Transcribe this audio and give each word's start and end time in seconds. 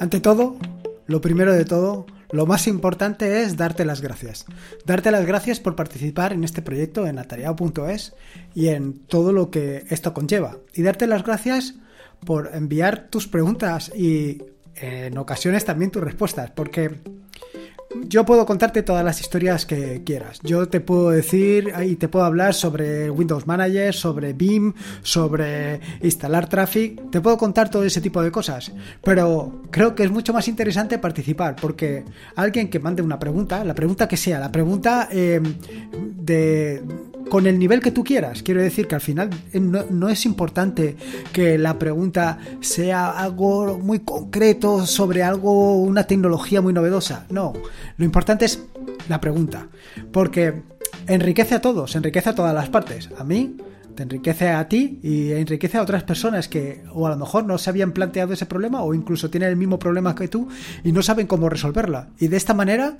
Ante 0.00 0.20
todo, 0.20 0.56
lo 1.06 1.20
primero 1.20 1.52
de 1.52 1.64
todo, 1.64 2.06
lo 2.30 2.46
más 2.46 2.66
importante 2.66 3.42
es 3.42 3.56
darte 3.56 3.84
las 3.84 4.00
gracias. 4.00 4.44
Darte 4.84 5.10
las 5.10 5.26
gracias 5.26 5.60
por 5.60 5.74
participar 5.74 6.32
en 6.32 6.44
este 6.44 6.62
proyecto 6.62 7.06
en 7.06 7.18
atareado.es 7.18 8.14
y 8.54 8.68
en 8.68 8.98
todo 8.98 9.32
lo 9.32 9.50
que 9.50 9.84
esto 9.88 10.14
conlleva. 10.14 10.58
Y 10.74 10.82
darte 10.82 11.06
las 11.06 11.24
gracias 11.24 11.74
por 12.24 12.50
enviar 12.54 13.08
tus 13.08 13.26
preguntas 13.26 13.90
y 13.94 14.42
en 14.76 15.16
ocasiones 15.18 15.64
también 15.64 15.90
tus 15.90 16.04
respuestas, 16.04 16.50
porque 16.50 17.00
yo 18.08 18.24
puedo 18.24 18.46
contarte 18.46 18.82
todas 18.82 19.04
las 19.04 19.20
historias 19.20 19.66
que 19.66 20.02
quieras. 20.04 20.40
Yo 20.42 20.68
te 20.68 20.80
puedo 20.80 21.10
decir 21.10 21.72
y 21.84 21.96
te 21.96 22.08
puedo 22.08 22.24
hablar 22.24 22.54
sobre 22.54 23.10
Windows 23.10 23.46
Manager, 23.46 23.94
sobre 23.94 24.32
BIM, 24.32 24.72
sobre 25.02 25.80
instalar 26.02 26.48
Traffic. 26.48 27.10
Te 27.10 27.20
puedo 27.20 27.36
contar 27.36 27.70
todo 27.70 27.84
ese 27.84 28.00
tipo 28.00 28.22
de 28.22 28.30
cosas. 28.30 28.72
Pero 29.02 29.62
creo 29.70 29.94
que 29.94 30.04
es 30.04 30.10
mucho 30.10 30.32
más 30.32 30.48
interesante 30.48 30.98
participar 30.98 31.56
porque 31.60 32.04
alguien 32.36 32.70
que 32.70 32.78
mande 32.78 33.02
una 33.02 33.18
pregunta, 33.18 33.62
la 33.64 33.74
pregunta 33.74 34.08
que 34.08 34.16
sea, 34.16 34.38
la 34.38 34.50
pregunta 34.50 35.08
eh, 35.10 35.40
de 35.92 36.82
con 37.28 37.46
el 37.46 37.58
nivel 37.58 37.80
que 37.80 37.90
tú 37.90 38.02
quieras. 38.02 38.42
Quiero 38.42 38.62
decir 38.62 38.88
que 38.88 38.94
al 38.94 39.00
final 39.00 39.30
eh, 39.52 39.60
no, 39.60 40.08
es 40.08 40.26
importante 40.26 40.96
que 41.32 41.58
la 41.58 41.78
pregunta 41.78 42.38
sea 42.60 43.10
algo 43.10 43.78
muy 43.78 44.00
concreto 44.00 44.86
sobre 44.86 45.22
algo, 45.22 45.76
una 45.76 46.04
tecnología 46.04 46.60
muy 46.60 46.72
novedosa. 46.72 47.26
No, 47.30 47.52
lo 47.98 48.04
importante 48.04 48.46
es 48.46 48.64
la 49.08 49.20
pregunta. 49.20 49.68
Porque 50.12 50.62
enriquece 51.06 51.54
a 51.54 51.60
todos, 51.60 51.94
enriquece 51.94 52.30
a 52.30 52.34
todas 52.34 52.54
las 52.54 52.70
partes. 52.70 53.10
A 53.18 53.24
mí, 53.24 53.56
te 53.94 54.04
enriquece 54.04 54.50
a 54.50 54.68
ti 54.68 55.00
y 55.02 55.32
enriquece 55.32 55.76
a 55.76 55.82
otras 55.82 56.04
personas 56.04 56.48
que 56.48 56.84
o 56.92 57.08
a 57.08 57.10
lo 57.10 57.16
mejor 57.16 57.44
no 57.44 57.58
se 57.58 57.68
habían 57.68 57.90
planteado 57.90 58.32
ese 58.32 58.46
problema 58.46 58.82
o 58.82 58.94
incluso 58.94 59.28
tienen 59.28 59.48
el 59.48 59.56
mismo 59.56 59.80
problema 59.80 60.14
que 60.14 60.28
tú 60.28 60.48
y 60.84 60.92
no 60.92 61.02
saben 61.02 61.26
cómo 61.26 61.48
resolverla. 61.48 62.10
Y 62.20 62.28
de 62.28 62.36
esta 62.36 62.54
manera, 62.54 62.98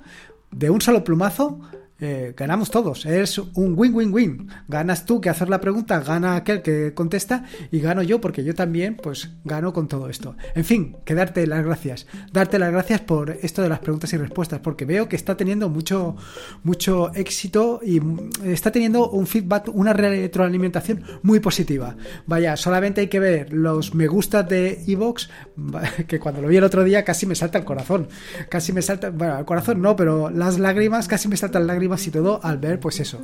de 0.51 0.69
un 0.69 0.81
solo 0.81 1.05
plumazo, 1.05 1.61
eh, 2.01 2.33
ganamos 2.35 2.71
todos. 2.71 3.05
Es 3.05 3.37
un 3.37 3.73
win-win-win. 3.77 4.47
Ganas 4.67 5.05
tú 5.05 5.19
que 5.19 5.29
hacer 5.29 5.49
la 5.49 5.59
pregunta, 5.59 5.99
gana 5.99 6.35
aquel 6.35 6.61
que 6.61 6.93
contesta 6.93 7.43
y 7.71 7.79
gano 7.79 8.01
yo 8.01 8.21
porque 8.21 8.43
yo 8.43 8.55
también 8.55 8.95
pues 8.95 9.31
gano 9.43 9.73
con 9.73 9.87
todo 9.87 10.09
esto. 10.09 10.35
En 10.55 10.63
fin, 10.63 10.95
que 11.03 11.13
darte 11.13 11.45
las 11.45 11.65
gracias. 11.65 12.07
Darte 12.31 12.57
las 12.57 12.71
gracias 12.71 13.01
por 13.01 13.31
esto 13.41 13.61
de 13.61 13.69
las 13.69 13.79
preguntas 13.79 14.13
y 14.13 14.17
respuestas 14.17 14.59
porque 14.59 14.85
veo 14.85 15.09
que 15.09 15.17
está 15.17 15.35
teniendo 15.35 15.69
mucho, 15.69 16.15
mucho 16.63 17.13
éxito 17.15 17.81
y 17.83 18.01
está 18.45 18.71
teniendo 18.71 19.09
un 19.09 19.27
feedback, 19.27 19.69
una 19.73 19.91
retroalimentación 19.91 21.03
muy 21.21 21.39
positiva. 21.39 21.97
Vaya, 22.25 22.55
solamente 22.55 23.01
hay 23.01 23.07
que 23.07 23.19
ver 23.19 23.51
los 23.51 23.93
me 23.93 24.07
gustas 24.07 24.47
de 24.47 24.83
Evox 24.87 25.29
que 26.07 26.19
cuando 26.19 26.41
lo 26.41 26.47
vi 26.47 26.57
el 26.57 26.63
otro 26.63 26.83
día 26.83 27.03
casi 27.03 27.25
me 27.25 27.35
salta 27.35 27.57
el 27.57 27.65
corazón. 27.65 28.07
Casi 28.47 28.71
me 28.71 28.81
salta, 28.81 29.09
bueno, 29.09 29.37
el 29.37 29.45
corazón 29.45 29.81
no, 29.81 29.97
pero 29.97 30.29
las 30.29 30.59
lágrimas, 30.59 31.07
casi 31.07 31.27
me 31.27 31.35
saltan 31.35 31.67
lágrimas 31.67 31.88
y 32.07 32.11
todo 32.11 32.39
al 32.43 32.57
ver, 32.57 32.79
pues 32.79 32.99
eso, 32.99 33.19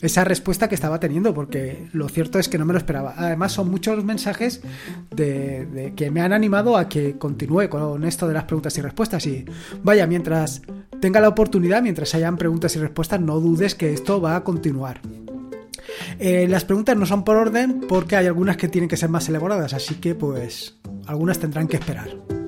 esa 0.00 0.24
respuesta 0.24 0.68
que 0.68 0.74
estaba 0.74 0.98
teniendo, 1.00 1.32
porque 1.32 1.88
lo 1.92 2.08
cierto 2.08 2.38
es 2.38 2.48
que 2.48 2.58
no 2.58 2.64
me 2.64 2.72
lo 2.72 2.78
esperaba. 2.78 3.14
Además, 3.16 3.52
son 3.52 3.70
muchos 3.70 3.96
los 3.96 4.04
mensajes 4.04 4.62
de, 5.14 5.92
que 5.96 6.10
me 6.10 6.20
han 6.20 6.32
animado 6.32 6.76
a 6.76 6.88
que 6.88 7.18
continúe 7.18 7.68
con 7.68 8.04
esto 8.04 8.26
de 8.26 8.34
las 8.34 8.44
preguntas 8.44 8.76
y 8.78 8.80
respuestas. 8.80 9.26
Y 9.26 9.44
vaya, 9.82 10.06
mientras 10.06 10.62
tenga 11.00 11.20
la 11.20 11.28
oportunidad, 11.28 11.82
mientras 11.82 12.14
hayan 12.14 12.36
preguntas 12.36 12.74
y 12.76 12.78
respuestas, 12.78 13.20
no 13.20 13.40
dudes 13.40 13.74
que 13.74 13.92
esto 13.92 14.20
va 14.20 14.36
a 14.36 14.44
continuar. 14.44 15.00
Eh, 16.18 16.46
las 16.48 16.64
preguntas 16.64 16.96
no 16.96 17.06
son 17.06 17.24
por 17.24 17.36
orden 17.36 17.80
porque 17.88 18.16
hay 18.16 18.26
algunas 18.26 18.56
que 18.56 18.68
tienen 18.68 18.88
que 18.88 18.96
ser 18.96 19.08
más 19.08 19.28
elaboradas, 19.28 19.74
así 19.74 19.96
que 19.96 20.14
pues 20.14 20.76
algunas 21.06 21.38
tendrán 21.38 21.68
que 21.68 21.76
esperar. 21.76 22.41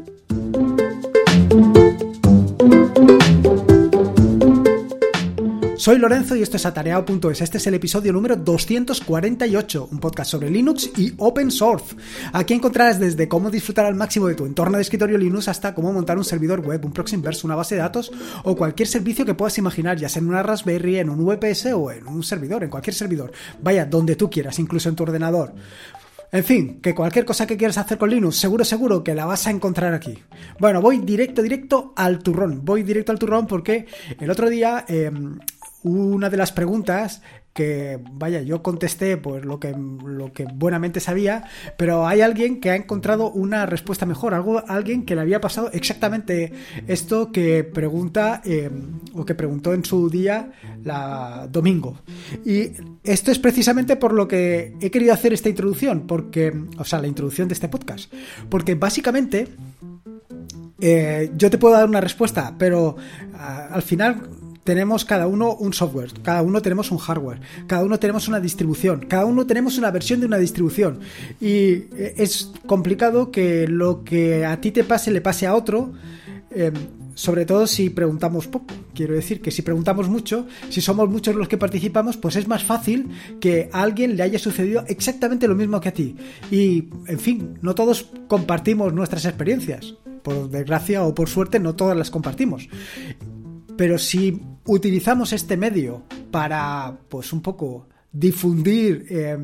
Soy 5.84 5.99
Lorenzo 5.99 6.34
y 6.34 6.41
esto 6.41 6.56
es 6.56 6.65
atareado.es. 6.65 7.43
Este 7.43 7.59
es 7.59 7.67
el 7.67 7.75
episodio 7.75 8.11
número 8.11 8.37
248, 8.37 9.89
un 9.93 10.00
podcast 10.00 10.31
sobre 10.31 10.49
Linux 10.49 10.91
y 10.97 11.12
Open 11.19 11.50
Source. 11.50 11.95
Aquí 12.33 12.55
encontrarás 12.55 12.99
desde 12.99 13.28
cómo 13.28 13.50
disfrutar 13.50 13.84
al 13.84 13.95
máximo 13.95 14.27
de 14.28 14.34
tu 14.34 14.47
entorno 14.47 14.78
de 14.78 14.83
escritorio 14.83 15.19
Linux 15.19 15.47
hasta 15.49 15.75
cómo 15.75 15.93
montar 15.93 16.17
un 16.17 16.25
servidor 16.25 16.61
web, 16.61 16.83
un 16.87 16.95
Proximverse, 16.95 17.47
una 17.47 17.55
base 17.55 17.75
de 17.75 17.83
datos 17.83 18.11
o 18.45 18.56
cualquier 18.56 18.89
servicio 18.89 19.27
que 19.27 19.34
puedas 19.34 19.59
imaginar, 19.59 19.99
ya 19.99 20.09
sea 20.09 20.22
en 20.22 20.31
una 20.31 20.43
Raspberry, 20.43 21.00
en 21.00 21.11
un 21.11 21.22
VPS 21.22 21.75
o 21.75 21.91
en 21.91 22.06
un 22.06 22.22
servidor, 22.22 22.65
en 22.65 22.71
cualquier 22.71 22.95
servidor. 22.95 23.33
Vaya, 23.61 23.84
donde 23.84 24.16
tú 24.16 24.31
quieras, 24.31 24.59
incluso 24.59 24.89
en 24.89 24.97
tu 24.97 25.03
ordenador. 25.03 25.53
En 26.34 26.43
fin, 26.43 26.81
que 26.83 26.97
cualquier 26.97 27.25
cosa 27.25 27.47
que 27.47 27.56
quieras 27.56 27.78
hacer 27.78 27.97
con 27.97 28.11
Linux, 28.11 28.34
seguro, 28.34 28.65
seguro 28.65 29.05
que 29.05 29.15
la 29.15 29.25
vas 29.25 29.47
a 29.47 29.51
encontrar 29.51 29.95
aquí. 29.95 30.19
Bueno, 30.59 30.81
voy 30.81 30.99
directo, 30.99 31.43
directo 31.43 31.93
al 31.95 32.19
turrón. 32.19 32.65
Voy 32.65 32.83
directo 32.83 33.12
al 33.12 33.21
turrón 33.21 33.47
porque 33.47 33.87
el 34.19 34.28
otro 34.28 34.51
día 34.51 34.84
em, 34.89 35.39
una 35.84 36.31
de 36.31 36.37
las 36.37 36.50
preguntas 36.50 37.22
que, 37.53 38.00
vaya, 38.12 38.43
yo 38.43 38.62
contesté 38.62 39.17
pues 39.17 39.45
lo 39.45 39.61
que, 39.61 39.72
lo 39.72 40.33
que 40.33 40.45
buenamente 40.53 40.99
sabía, 40.99 41.45
pero 41.77 42.06
hay 42.06 42.21
alguien 42.21 42.59
que 42.61 42.71
ha 42.71 42.75
encontrado 42.75 43.31
una 43.31 43.65
respuesta 43.65 44.06
mejor, 44.06 44.34
algo, 44.34 44.65
alguien 44.67 45.05
que 45.05 45.15
le 45.15 45.21
había 45.21 45.41
pasado 45.41 45.71
exactamente 45.72 46.53
esto 46.89 47.31
que 47.31 47.62
pregunta 47.62 48.43
eh, 48.45 48.71
o 49.15 49.25
que 49.25 49.37
preguntó 49.37 49.72
en 49.72 49.84
su 49.84 50.11
día 50.11 50.50
la 50.83 51.47
domingo. 51.50 52.01
Y 52.45 52.72
esto 53.05 53.31
es 53.31 53.39
precisamente 53.39 53.95
por 53.95 54.15
lo 54.15 54.27
que 54.27 54.75
he 54.81 54.91
querido 54.91 55.12
hacer 55.12 55.33
esta 55.33 55.49
introducción, 55.49 56.09
porque, 56.09 56.53
o 56.77 56.84
sea, 56.84 56.99
la 56.99 57.06
introducción 57.06 57.47
de 57.47 57.55
este 57.55 57.69
podcast, 57.69 58.12
porque 58.49 58.75
básicamente 58.75 59.47
eh, 60.81 61.31
yo 61.37 61.51
te 61.51 61.59
puedo 61.59 61.75
dar 61.75 61.89
una 61.89 62.01
respuesta, 62.01 62.55
pero 62.59 62.97
al 63.39 63.83
final 63.83 64.28
tenemos 64.64 65.04
cada 65.04 65.26
uno 65.26 65.54
un 65.54 65.72
software, 65.72 66.10
cada 66.22 66.42
uno 66.42 66.60
tenemos 66.62 66.91
un 66.91 66.98
hardware, 66.98 67.41
cada 67.66 67.84
uno 67.84 67.98
tenemos 67.98 68.28
una 68.28 68.41
distribución, 68.41 69.06
cada 69.06 69.26
uno 69.26 69.47
tenemos 69.47 69.78
una 69.78 69.91
versión 69.91 70.20
de 70.20 70.26
una 70.26 70.38
distribución. 70.38 71.00
Y 71.41 71.84
eh, 71.97 72.14
es 72.16 72.50
complicado 72.66 73.30
que 73.30 73.69
lo 73.69 74.04
que 74.04 74.44
a 74.44 74.60
ti 74.60 74.70
te 74.72 74.84
pase 74.84 75.10
le 75.10 75.20
pase 75.20 75.47
a 75.47 75.54
otro. 75.54 75.92
Em, 76.50 76.72
sobre 77.14 77.47
todo 77.47 77.66
si 77.66 77.91
preguntamos 77.91 78.48
poco. 78.48 78.74
Quiero 78.92 79.14
decir 79.14 79.41
que 79.41 79.50
si 79.50 79.62
preguntamos 79.62 80.08
mucho, 80.08 80.47
si 80.69 80.80
somos 80.80 81.08
muchos 81.08 81.34
los 81.36 81.48
que 81.48 81.56
participamos, 81.56 82.16
pues 82.16 82.36
es 82.36 82.48
más 82.48 82.64
fácil 82.64 83.10
que 83.41 83.70
a 83.72 83.82
alguien 83.82 84.16
le 84.16 84.22
haya 84.22 84.38
sucedido 84.38 84.84
exactamente 84.88 85.47
lo 85.47 85.54
mismo 85.54 85.80
que 85.80 85.88
a 85.88 85.94
ti. 85.94 86.16
Y, 86.50 86.88
en 87.06 87.19
fin, 87.19 87.58
no 87.62 87.74
todos 87.74 88.10
compartimos 88.26 88.92
nuestras 88.92 89.24
experiencias. 89.24 89.94
Por 90.22 90.48
desgracia 90.48 91.04
o 91.04 91.14
por 91.14 91.28
suerte, 91.28 91.60
no 91.60 91.76
todas 91.76 91.97
las 91.97 92.10
compartimos. 92.10 92.69
Pero 93.76 93.98
si 93.98 94.41
utilizamos 94.66 95.32
este 95.32 95.56
medio 95.56 96.02
para, 96.30 96.97
pues 97.08 97.32
un 97.32 97.41
poco, 97.42 97.88
difundir 98.12 99.06
eh, 99.10 99.38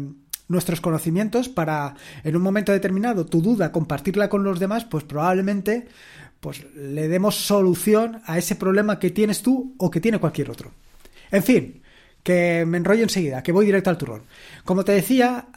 nuestros 0.48 0.80
conocimientos, 0.80 1.48
para 1.48 1.94
en 2.24 2.36
un 2.36 2.42
momento 2.42 2.72
determinado 2.72 3.26
tu 3.26 3.40
duda 3.40 3.72
compartirla 3.72 4.28
con 4.28 4.44
los 4.44 4.58
demás, 4.58 4.84
pues 4.84 5.04
probablemente 5.04 5.88
pues 6.40 6.64
le 6.74 7.08
demos 7.08 7.36
solución 7.36 8.22
a 8.24 8.38
ese 8.38 8.56
problema 8.56 8.98
que 8.98 9.10
tienes 9.10 9.42
tú 9.42 9.74
o 9.78 9.90
que 9.90 10.00
tiene 10.00 10.18
cualquier 10.18 10.50
otro. 10.50 10.72
En 11.30 11.42
fin, 11.42 11.82
que 12.22 12.64
me 12.66 12.78
enrollo 12.78 13.02
enseguida, 13.02 13.42
que 13.42 13.52
voy 13.52 13.66
directo 13.66 13.90
al 13.90 13.98
turrón. 13.98 14.22
Como 14.64 14.84
te 14.84 14.92
decía, 14.92 15.48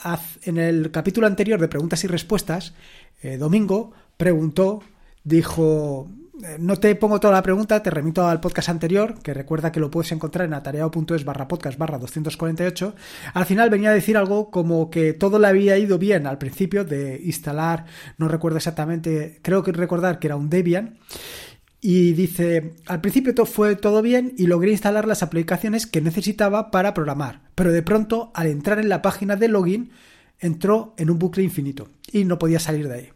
en 0.43 0.57
el 0.57 0.91
capítulo 0.91 1.25
anterior 1.27 1.59
de 1.59 1.67
preguntas 1.67 2.03
y 2.03 2.07
respuestas, 2.07 2.73
eh, 3.21 3.37
Domingo 3.37 3.93
preguntó, 4.17 4.83
dijo, 5.23 6.09
no 6.59 6.77
te 6.77 6.95
pongo 6.95 7.19
toda 7.19 7.33
la 7.33 7.43
pregunta, 7.43 7.83
te 7.83 7.91
remito 7.91 8.27
al 8.27 8.39
podcast 8.39 8.69
anterior, 8.69 9.19
que 9.21 9.35
recuerda 9.35 9.71
que 9.71 9.79
lo 9.79 9.91
puedes 9.91 10.11
encontrar 10.11 10.47
en 10.47 10.55
atareado.es 10.55 11.25
barra 11.25 11.47
podcast 11.47 11.77
barra 11.77 11.99
248. 11.99 12.95
Al 13.33 13.45
final 13.45 13.69
venía 13.69 13.91
a 13.91 13.93
decir 13.93 14.17
algo 14.17 14.49
como 14.49 14.89
que 14.89 15.13
todo 15.13 15.37
le 15.37 15.47
había 15.47 15.77
ido 15.77 15.99
bien 15.99 16.25
al 16.25 16.39
principio 16.39 16.85
de 16.85 17.21
instalar, 17.23 17.85
no 18.17 18.27
recuerdo 18.27 18.57
exactamente, 18.57 19.39
creo 19.43 19.61
que 19.61 19.71
recordar 19.73 20.17
que 20.17 20.27
era 20.27 20.35
un 20.35 20.49
Debian. 20.49 20.97
Y 21.79 22.13
dice, 22.13 22.75
al 22.87 23.01
principio 23.01 23.35
todo 23.35 23.45
fue 23.45 23.75
todo 23.75 24.01
bien 24.01 24.33
y 24.37 24.47
logré 24.47 24.71
instalar 24.71 25.05
las 25.05 25.21
aplicaciones 25.21 25.85
que 25.85 26.01
necesitaba 26.01 26.71
para 26.71 26.93
programar, 26.93 27.41
pero 27.55 27.71
de 27.73 27.83
pronto 27.83 28.31
al 28.33 28.47
entrar 28.47 28.79
en 28.79 28.89
la 28.89 29.01
página 29.01 29.35
de 29.35 29.49
login 29.49 29.91
entró 30.39 30.95
en 30.97 31.11
un 31.11 31.19
bucle 31.19 31.43
infinito 31.43 31.89
y 32.11 32.23
no 32.23 32.39
podía 32.39 32.59
salir 32.59 32.87
de 32.87 32.95
ahí. 32.95 33.09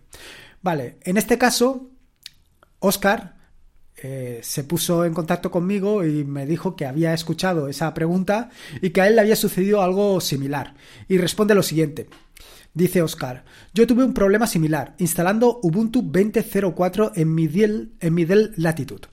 Vale, 0.62 0.98
en 1.04 1.18
este 1.18 1.38
caso 1.38 1.90
Oscar 2.79 3.35
eh, 3.95 4.39
se 4.44 4.63
puso 4.63 5.06
en 5.06 5.13
contacto 5.13 5.50
conmigo 5.50 6.06
y 6.06 6.24
me 6.24 6.45
dijo 6.45 6.75
que 6.75 6.85
había 6.85 7.13
escuchado 7.13 7.68
esa 7.68 7.94
pregunta 7.94 8.50
y 8.81 8.91
que 8.91 9.01
a 9.01 9.07
él 9.07 9.15
le 9.15 9.21
había 9.21 9.35
sucedido 9.35 9.81
algo 9.81 10.21
similar. 10.21 10.75
Y 11.07 11.18
responde 11.18 11.56
lo 11.56 11.63
siguiente. 11.63 12.07
Dice 12.74 13.01
Oscar, 13.01 13.44
yo 13.74 13.88
tuve 13.88 14.03
un 14.03 14.13
problema 14.13 14.45
similar 14.45 14.94
instalando 15.00 15.59
Ubuntu 15.63 16.03
20.04 16.03 17.13
en 17.15 17.95
en 18.00 18.13
mi 18.13 18.25
Dell 18.25 18.53
Latitude. 18.56 19.07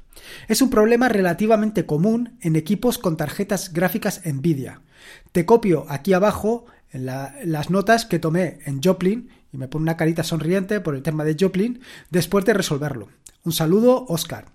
Es 0.48 0.60
un 0.60 0.70
problema 0.70 1.08
relativamente 1.08 1.86
común 1.86 2.36
en 2.42 2.56
equipos 2.56 2.98
con 2.98 3.16
tarjetas 3.16 3.72
gráficas 3.72 4.20
Nvidia. 4.24 4.82
Te 5.32 5.46
copio 5.46 5.86
aquí 5.88 6.12
abajo 6.12 6.66
en 6.94 7.04
las 7.04 7.70
notas 7.70 8.06
que 8.06 8.18
tomé 8.18 8.58
en 8.64 8.82
Joplin, 8.82 9.28
y 9.52 9.58
me 9.58 9.68
pone 9.68 9.82
una 9.82 9.96
carita 9.96 10.22
sonriente 10.22 10.80
por 10.80 10.94
el 10.94 11.02
tema 11.02 11.24
de 11.24 11.36
Joplin, 11.38 11.80
después 12.10 12.44
de 12.44 12.54
resolverlo. 12.54 13.08
Un 13.44 13.52
saludo, 13.52 14.06
Oscar. 14.08 14.46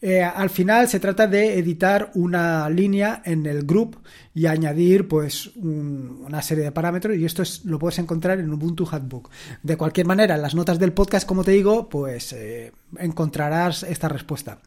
Eh, 0.00 0.22
al 0.22 0.48
final 0.48 0.88
se 0.88 1.00
trata 1.00 1.26
de 1.26 1.58
editar 1.58 2.12
una 2.14 2.70
línea 2.70 3.20
en 3.24 3.46
el 3.46 3.64
group 3.64 3.96
y 4.32 4.46
añadir 4.46 5.08
pues 5.08 5.50
una 5.56 6.40
serie 6.40 6.62
de 6.62 6.70
parámetros 6.70 7.16
y 7.16 7.24
esto 7.24 7.42
es, 7.42 7.64
lo 7.64 7.80
puedes 7.80 7.98
encontrar 7.98 8.38
en 8.38 8.52
Ubuntu 8.52 8.86
Handbook. 8.88 9.28
De 9.64 9.76
cualquier 9.76 10.06
manera, 10.06 10.36
las 10.36 10.54
notas 10.54 10.78
del 10.78 10.92
podcast, 10.92 11.26
como 11.26 11.42
te 11.42 11.50
digo, 11.50 11.88
pues 11.88 12.32
eh, 12.32 12.72
encontrarás 12.98 13.82
esta 13.82 14.08
respuesta. 14.08 14.58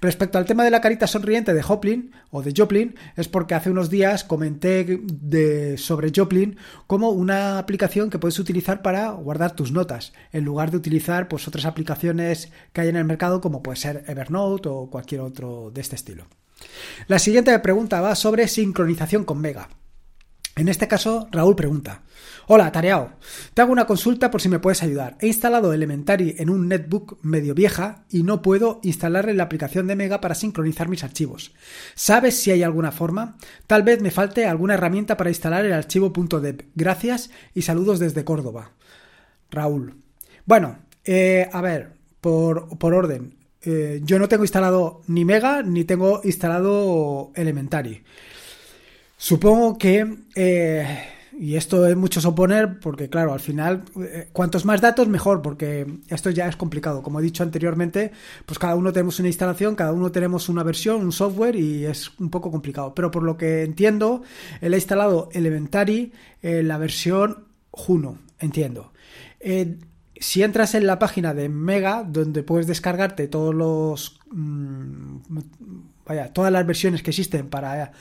Respecto 0.00 0.38
al 0.38 0.44
tema 0.44 0.64
de 0.64 0.70
la 0.70 0.80
carita 0.80 1.06
sonriente 1.06 1.54
de 1.54 1.62
Joplin 1.62 2.12
o 2.30 2.42
de 2.42 2.52
Joplin, 2.56 2.94
es 3.16 3.28
porque 3.28 3.54
hace 3.54 3.70
unos 3.70 3.90
días 3.90 4.24
comenté 4.24 5.00
de, 5.02 5.78
sobre 5.78 6.12
Joplin 6.14 6.56
como 6.86 7.10
una 7.10 7.58
aplicación 7.58 8.10
que 8.10 8.18
puedes 8.18 8.38
utilizar 8.38 8.82
para 8.82 9.10
guardar 9.10 9.56
tus 9.56 9.72
notas, 9.72 10.12
en 10.32 10.44
lugar 10.44 10.70
de 10.70 10.76
utilizar 10.76 11.28
pues 11.28 11.48
otras 11.48 11.64
aplicaciones 11.64 12.50
que 12.72 12.82
hay 12.82 12.88
en 12.88 12.96
el 12.96 13.04
mercado 13.04 13.40
como 13.40 13.62
puede 13.62 13.76
ser 13.76 14.04
Evernote 14.06 14.68
o 14.68 14.90
cualquier 14.90 15.22
otro 15.22 15.70
de 15.72 15.80
este 15.80 15.96
estilo. 15.96 16.26
La 17.08 17.18
siguiente 17.18 17.58
pregunta 17.58 18.00
va 18.00 18.14
sobre 18.14 18.48
sincronización 18.48 19.24
con 19.24 19.40
Mega. 19.40 19.68
En 20.54 20.68
este 20.68 20.86
caso, 20.86 21.28
Raúl 21.32 21.56
pregunta: 21.56 22.02
Hola, 22.54 22.70
Tareao. 22.70 23.14
Te 23.54 23.62
hago 23.62 23.72
una 23.72 23.86
consulta 23.86 24.30
por 24.30 24.42
si 24.42 24.50
me 24.50 24.58
puedes 24.58 24.82
ayudar. 24.82 25.16
He 25.22 25.26
instalado 25.26 25.72
Elementary 25.72 26.34
en 26.36 26.50
un 26.50 26.68
netbook 26.68 27.16
medio 27.22 27.54
vieja 27.54 28.04
y 28.10 28.24
no 28.24 28.42
puedo 28.42 28.78
instalarle 28.82 29.32
la 29.32 29.44
aplicación 29.44 29.86
de 29.86 29.96
Mega 29.96 30.20
para 30.20 30.34
sincronizar 30.34 30.90
mis 30.90 31.02
archivos. 31.02 31.54
¿Sabes 31.94 32.36
si 32.36 32.50
hay 32.50 32.62
alguna 32.62 32.92
forma? 32.92 33.38
Tal 33.66 33.84
vez 33.84 34.02
me 34.02 34.10
falte 34.10 34.44
alguna 34.44 34.74
herramienta 34.74 35.16
para 35.16 35.30
instalar 35.30 35.64
el 35.64 35.72
archivo 35.72 36.12
.deb. 36.42 36.66
Gracias 36.74 37.30
y 37.54 37.62
saludos 37.62 37.98
desde 37.98 38.22
Córdoba. 38.22 38.72
Raúl. 39.50 40.02
Bueno, 40.44 40.76
eh, 41.06 41.48
a 41.50 41.62
ver, 41.62 41.94
por, 42.20 42.76
por 42.76 42.92
orden. 42.92 43.34
Eh, 43.62 44.02
yo 44.04 44.18
no 44.18 44.28
tengo 44.28 44.44
instalado 44.44 45.00
ni 45.06 45.24
Mega 45.24 45.62
ni 45.62 45.84
tengo 45.84 46.20
instalado 46.22 47.32
Elementary. 47.34 48.04
Supongo 49.16 49.78
que, 49.78 50.18
eh, 50.34 50.98
y 51.38 51.56
esto 51.56 51.86
es 51.86 51.96
mucho 51.96 52.20
suponer, 52.20 52.78
porque 52.80 53.08
claro, 53.08 53.32
al 53.32 53.40
final, 53.40 53.84
eh, 54.00 54.28
cuantos 54.32 54.64
más 54.64 54.80
datos, 54.80 55.08
mejor, 55.08 55.42
porque 55.42 55.86
esto 56.08 56.30
ya 56.30 56.48
es 56.48 56.56
complicado. 56.56 57.02
Como 57.02 57.20
he 57.20 57.22
dicho 57.22 57.42
anteriormente, 57.42 58.12
pues 58.46 58.58
cada 58.58 58.74
uno 58.74 58.92
tenemos 58.92 59.18
una 59.18 59.28
instalación, 59.28 59.74
cada 59.74 59.92
uno 59.92 60.12
tenemos 60.12 60.48
una 60.48 60.62
versión, 60.62 61.02
un 61.02 61.12
software, 61.12 61.56
y 61.56 61.86
es 61.86 62.10
un 62.18 62.30
poco 62.30 62.50
complicado. 62.50 62.94
Pero 62.94 63.10
por 63.10 63.22
lo 63.22 63.36
que 63.36 63.62
entiendo, 63.62 64.22
él 64.60 64.74
ha 64.74 64.76
instalado 64.76 65.28
Elementary 65.32 66.12
en 66.42 66.68
la 66.68 66.78
versión 66.78 67.44
Juno, 67.70 68.18
entiendo 68.38 68.92
si 70.22 70.42
entras 70.44 70.74
en 70.76 70.86
la 70.86 70.98
página 71.00 71.34
de 71.34 71.48
Mega, 71.48 72.04
donde 72.04 72.44
puedes 72.44 72.66
descargarte 72.68 73.26
todos 73.26 73.54
los. 73.54 74.20
Mm, 74.30 75.16
vaya, 76.06 76.32
todas 76.32 76.52
las 76.52 76.64
versiones 76.64 77.02
que 77.02 77.10
existen 77.10 77.48
para, 77.48 77.92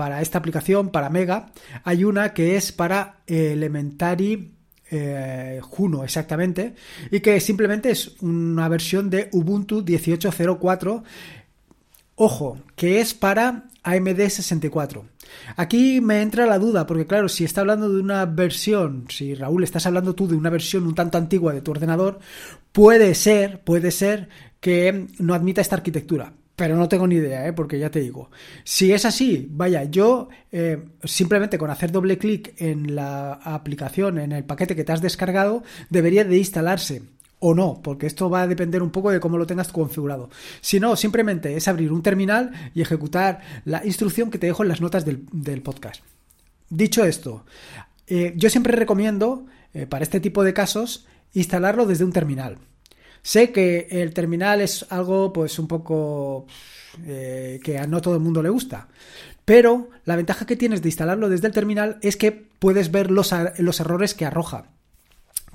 para 0.00 0.22
esta 0.22 0.38
aplicación, 0.38 0.88
para 0.88 1.10
Mega, 1.10 1.52
hay 1.84 2.04
una 2.04 2.32
que 2.32 2.56
es 2.56 2.72
para 2.72 3.16
Elementary. 3.26 4.54
Eh, 4.92 5.60
Juno 5.62 6.02
exactamente 6.02 6.74
y 7.12 7.20
que 7.20 7.38
simplemente 7.38 7.92
es 7.92 8.20
una 8.22 8.66
versión 8.66 9.08
de 9.08 9.28
Ubuntu 9.30 9.84
18.04 9.84 11.04
ojo 12.16 12.58
que 12.74 13.00
es 13.00 13.14
para 13.14 13.68
AMD 13.84 14.18
64 14.28 15.04
Aquí 15.54 16.00
me 16.00 16.22
entra 16.22 16.44
la 16.44 16.58
duda, 16.58 16.88
porque 16.88 17.06
claro, 17.06 17.28
si 17.28 17.44
está 17.44 17.60
hablando 17.60 17.88
de 17.88 18.00
una 18.00 18.26
versión, 18.26 19.06
si 19.10 19.36
Raúl 19.36 19.62
estás 19.62 19.86
hablando 19.86 20.16
tú 20.16 20.26
de 20.26 20.34
una 20.34 20.50
versión 20.50 20.88
un 20.88 20.96
tanto 20.96 21.18
antigua 21.18 21.52
de 21.52 21.60
tu 21.60 21.70
ordenador, 21.70 22.18
puede 22.72 23.14
ser, 23.14 23.60
puede 23.62 23.92
ser 23.92 24.28
que 24.58 25.06
no 25.20 25.34
admita 25.34 25.60
esta 25.60 25.76
arquitectura. 25.76 26.32
Pero 26.60 26.76
no 26.76 26.90
tengo 26.90 27.06
ni 27.06 27.14
idea, 27.14 27.46
¿eh? 27.46 27.54
porque 27.54 27.78
ya 27.78 27.90
te 27.90 28.00
digo. 28.00 28.30
Si 28.64 28.92
es 28.92 29.06
así, 29.06 29.48
vaya, 29.50 29.84
yo 29.84 30.28
eh, 30.52 30.84
simplemente 31.04 31.56
con 31.56 31.70
hacer 31.70 31.90
doble 31.90 32.18
clic 32.18 32.52
en 32.60 32.94
la 32.94 33.32
aplicación, 33.32 34.18
en 34.18 34.32
el 34.32 34.44
paquete 34.44 34.76
que 34.76 34.84
te 34.84 34.92
has 34.92 35.00
descargado, 35.00 35.62
debería 35.88 36.22
de 36.22 36.36
instalarse 36.36 37.00
o 37.38 37.54
no, 37.54 37.80
porque 37.82 38.06
esto 38.06 38.28
va 38.28 38.42
a 38.42 38.46
depender 38.46 38.82
un 38.82 38.90
poco 38.90 39.10
de 39.10 39.20
cómo 39.20 39.38
lo 39.38 39.46
tengas 39.46 39.68
configurado. 39.72 40.28
Si 40.60 40.80
no, 40.80 40.96
simplemente 40.96 41.56
es 41.56 41.66
abrir 41.66 41.92
un 41.92 42.02
terminal 42.02 42.52
y 42.74 42.82
ejecutar 42.82 43.40
la 43.64 43.82
instrucción 43.86 44.30
que 44.30 44.36
te 44.36 44.48
dejo 44.48 44.62
en 44.62 44.68
las 44.68 44.82
notas 44.82 45.06
del, 45.06 45.62
podcast. 45.62 46.02
Dicho 46.68 47.06
esto, 47.06 47.46
eh, 48.06 48.34
yo 48.36 48.50
siempre 48.50 48.76
recomiendo, 48.76 49.46
eh, 49.72 49.86
para 49.86 50.02
este 50.02 50.20
tipo 50.20 50.44
de 50.44 50.52
casos, 50.52 51.06
instalarlo 51.32 51.86
desde 51.86 52.04
un 52.04 52.12
terminal. 52.12 52.58
Sé 53.22 53.52
que 53.52 53.88
el 53.90 54.12
terminal 54.14 54.60
es 54.60 54.86
algo, 54.90 55.32
pues, 55.32 55.58
un 55.58 55.68
poco 55.68 56.46
eh, 57.04 57.60
que 57.62 57.78
a 57.78 57.86
no 57.86 58.00
todo 58.00 58.14
el 58.14 58.20
mundo 58.20 58.42
le 58.42 58.48
gusta. 58.48 58.88
Pero 59.44 59.90
la 60.04 60.16
ventaja 60.16 60.46
que 60.46 60.56
tienes 60.56 60.82
de 60.82 60.88
instalarlo 60.88 61.28
desde 61.28 61.46
el 61.46 61.52
terminal 61.52 61.98
es 62.02 62.16
que 62.16 62.32
puedes 62.32 62.90
ver 62.90 63.10
los, 63.10 63.34
los 63.58 63.80
errores 63.80 64.14
que 64.14 64.26
arroja. 64.26 64.66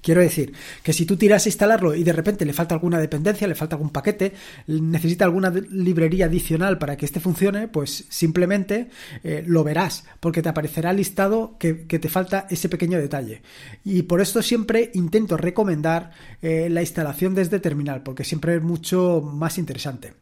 Quiero 0.05 0.21
decir 0.21 0.53
que 0.83 0.93
si 0.93 1.07
tú 1.07 1.17
tiras 1.17 1.47
a 1.47 1.49
instalarlo 1.49 1.95
y 1.95 2.03
de 2.03 2.13
repente 2.13 2.45
le 2.45 2.53
falta 2.53 2.75
alguna 2.75 2.99
dependencia, 2.99 3.47
le 3.47 3.55
falta 3.55 3.75
algún 3.75 3.89
paquete, 3.89 4.33
necesita 4.67 5.25
alguna 5.25 5.49
librería 5.49 6.27
adicional 6.27 6.77
para 6.77 6.95
que 6.95 7.07
este 7.07 7.19
funcione, 7.19 7.67
pues 7.67 8.05
simplemente 8.07 8.89
eh, 9.23 9.43
lo 9.47 9.63
verás, 9.63 10.05
porque 10.19 10.43
te 10.43 10.49
aparecerá 10.49 10.93
listado 10.93 11.57
que, 11.57 11.73
te 11.73 12.07
falta 12.07 12.45
ese 12.51 12.69
pequeño 12.69 12.99
detalle. 12.99 13.41
Y 13.83 14.03
por 14.03 14.21
esto 14.21 14.43
siempre 14.43 14.91
intento 14.93 15.37
recomendar 15.37 16.11
eh, 16.39 16.69
la 16.69 16.81
instalación 16.81 17.33
desde 17.33 17.59
terminal, 17.59 18.03
porque 18.03 18.23
siempre 18.23 18.57
es 18.57 18.61
mucho 18.61 19.21
más 19.21 19.57
interesante. 19.57 20.13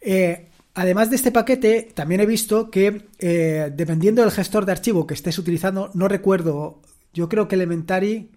Eh, 0.00 0.48
además 0.74 1.08
de 1.08 1.14
este 1.14 1.30
paquete, 1.30 1.92
también 1.94 2.20
he 2.20 2.26
visto 2.26 2.68
que 2.68 3.06
dependiendo 3.76 4.22
del 4.22 4.32
gestor 4.32 4.66
de 4.66 4.72
archivo 4.72 5.06
que 5.06 5.14
estés 5.14 5.38
utilizando, 5.38 5.88
no 5.94 6.08
recuerdo, 6.08 6.82
yo 7.14 7.28
creo 7.28 7.46
que 7.46 7.54
Elementary 7.54 8.30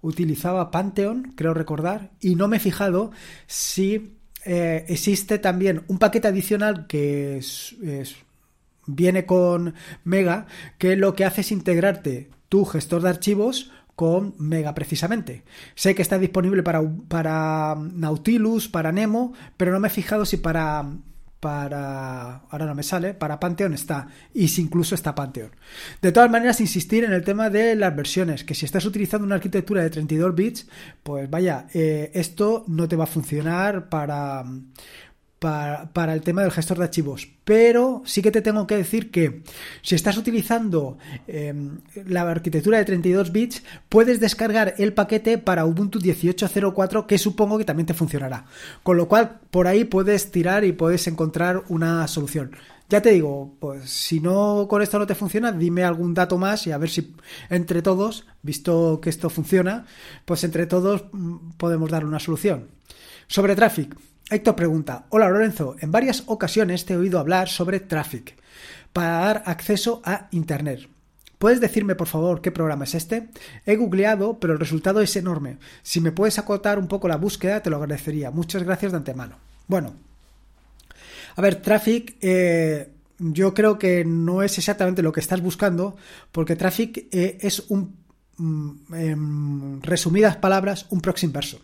utilizaba 0.00 0.70
Pantheon, 0.70 1.32
creo 1.34 1.54
recordar, 1.54 2.10
y 2.20 2.34
no 2.34 2.48
me 2.48 2.58
he 2.58 2.60
fijado 2.60 3.10
si 3.46 4.14
eh, 4.44 4.84
existe 4.88 5.38
también 5.38 5.82
un 5.88 5.98
paquete 5.98 6.28
adicional 6.28 6.86
que 6.86 7.40
viene 8.86 9.26
con 9.26 9.74
Mega, 10.04 10.46
que 10.78 10.96
lo 10.96 11.14
que 11.14 11.24
hace 11.24 11.42
es 11.42 11.52
integrarte 11.52 12.30
tu 12.48 12.64
gestor 12.64 13.02
de 13.02 13.10
archivos 13.10 13.70
con 13.94 14.34
Mega 14.38 14.74
precisamente. 14.74 15.42
Sé 15.74 15.94
que 15.94 16.02
está 16.02 16.18
disponible 16.18 16.62
para, 16.62 16.80
para 17.08 17.76
Nautilus, 17.76 18.68
para 18.68 18.92
Nemo, 18.92 19.32
pero 19.56 19.72
no 19.72 19.80
me 19.80 19.88
he 19.88 19.90
fijado 19.90 20.24
si 20.24 20.36
para 20.36 20.86
para 21.40 22.36
ahora 22.50 22.66
no 22.66 22.74
me 22.74 22.82
sale, 22.82 23.14
para 23.14 23.38
Pantheon 23.38 23.74
está 23.74 24.08
y 24.34 24.48
si 24.48 24.62
incluso 24.62 24.94
está 24.94 25.14
Pantheon. 25.14 25.50
De 26.02 26.12
todas 26.12 26.30
maneras, 26.30 26.60
insistir 26.60 27.04
en 27.04 27.12
el 27.12 27.24
tema 27.24 27.50
de 27.50 27.76
las 27.76 27.94
versiones, 27.94 28.44
que 28.44 28.54
si 28.54 28.66
estás 28.66 28.84
utilizando 28.84 29.26
una 29.26 29.36
arquitectura 29.36 29.82
de 29.82 29.90
32 29.90 30.34
bits, 30.34 30.68
pues 31.02 31.30
vaya, 31.30 31.66
eh, 31.72 32.10
esto 32.14 32.64
no 32.66 32.88
te 32.88 32.96
va 32.96 33.04
a 33.04 33.08
funcionar 33.08 33.88
para 33.88 34.44
para, 35.38 36.12
el 36.12 36.22
tema 36.22 36.42
del 36.42 36.50
gestor 36.50 36.78
de 36.78 36.84
archivos. 36.84 37.28
Pero 37.44 38.02
sí 38.04 38.22
que 38.22 38.30
te 38.30 38.42
tengo 38.42 38.66
que 38.66 38.76
decir 38.76 39.10
que 39.10 39.42
si 39.82 39.94
estás 39.94 40.16
utilizando 40.16 40.98
em, 41.26 41.78
la 42.06 42.22
arquitectura 42.22 42.78
de 42.78 42.84
32 42.84 43.32
bits, 43.32 43.62
puedes 43.88 44.20
descargar 44.20 44.74
el 44.78 44.92
paquete 44.92 45.38
para 45.38 45.64
Ubuntu 45.64 45.98
18.04 45.98 47.06
que 47.06 47.18
supongo 47.18 47.58
que 47.58 47.64
también 47.64 47.86
te 47.86 47.94
funcionará. 47.94 48.46
Con 48.82 48.96
lo 48.96 49.08
cual, 49.08 49.40
por 49.50 49.66
ahí 49.66 49.84
puedes 49.84 50.30
tirar 50.30 50.64
y 50.64 50.72
puedes 50.72 51.06
encontrar 51.06 51.64
una 51.68 52.06
solución. 52.08 52.52
Ya 52.90 53.02
te 53.02 53.10
digo, 53.10 53.54
pues 53.60 53.90
si 53.90 54.18
no 54.18 54.66
con 54.68 54.80
esto 54.80 54.98
no 54.98 55.06
te 55.06 55.14
funciona, 55.14 55.52
dime 55.52 55.84
algún 55.84 56.14
dato 56.14 56.38
más 56.38 56.66
y 56.66 56.72
a 56.72 56.78
ver 56.78 56.88
si 56.88 57.14
entre 57.50 57.82
todos, 57.82 58.26
visto 58.40 59.00
que 59.02 59.10
esto 59.10 59.28
funciona, 59.28 59.84
pues 60.24 60.42
entre 60.42 60.66
todos 60.66 61.04
mm, 61.12 61.50
podemos 61.58 61.90
dar 61.90 62.06
una 62.06 62.18
solución. 62.18 62.68
Sobre 63.26 63.54
Traffic, 63.54 63.94
Héctor 64.30 64.56
pregunta, 64.56 65.06
hola 65.08 65.30
Lorenzo, 65.30 65.76
en 65.80 65.90
varias 65.90 66.24
ocasiones 66.26 66.84
te 66.84 66.92
he 66.92 66.96
oído 66.98 67.18
hablar 67.18 67.48
sobre 67.48 67.80
Traffic 67.80 68.36
para 68.92 69.20
dar 69.20 69.42
acceso 69.46 70.02
a 70.04 70.28
Internet. 70.32 70.86
¿Puedes 71.38 71.62
decirme 71.62 71.94
por 71.94 72.08
favor 72.08 72.42
qué 72.42 72.52
programa 72.52 72.84
es 72.84 72.94
este? 72.94 73.30
He 73.64 73.76
googleado, 73.76 74.38
pero 74.38 74.52
el 74.52 74.58
resultado 74.58 75.00
es 75.00 75.16
enorme. 75.16 75.56
Si 75.82 76.02
me 76.02 76.12
puedes 76.12 76.38
acotar 76.38 76.78
un 76.78 76.88
poco 76.88 77.08
la 77.08 77.16
búsqueda, 77.16 77.62
te 77.62 77.70
lo 77.70 77.76
agradecería. 77.76 78.30
Muchas 78.30 78.64
gracias 78.64 78.92
de 78.92 78.98
antemano. 78.98 79.36
Bueno, 79.66 79.94
a 81.36 81.40
ver, 81.40 81.62
Traffic, 81.62 82.16
eh, 82.20 82.86
yo 83.18 83.54
creo 83.54 83.78
que 83.78 84.04
no 84.04 84.42
es 84.42 84.58
exactamente 84.58 85.02
lo 85.02 85.12
que 85.12 85.20
estás 85.20 85.40
buscando, 85.40 85.96
porque 86.32 86.54
Traffic 86.54 87.08
eh, 87.12 87.38
es 87.40 87.64
un, 87.70 87.96
mm, 88.36 88.94
en 88.94 89.82
resumidas 89.82 90.36
palabras, 90.36 90.84
un 90.90 91.00
proxy 91.00 91.24
inverso. 91.24 91.60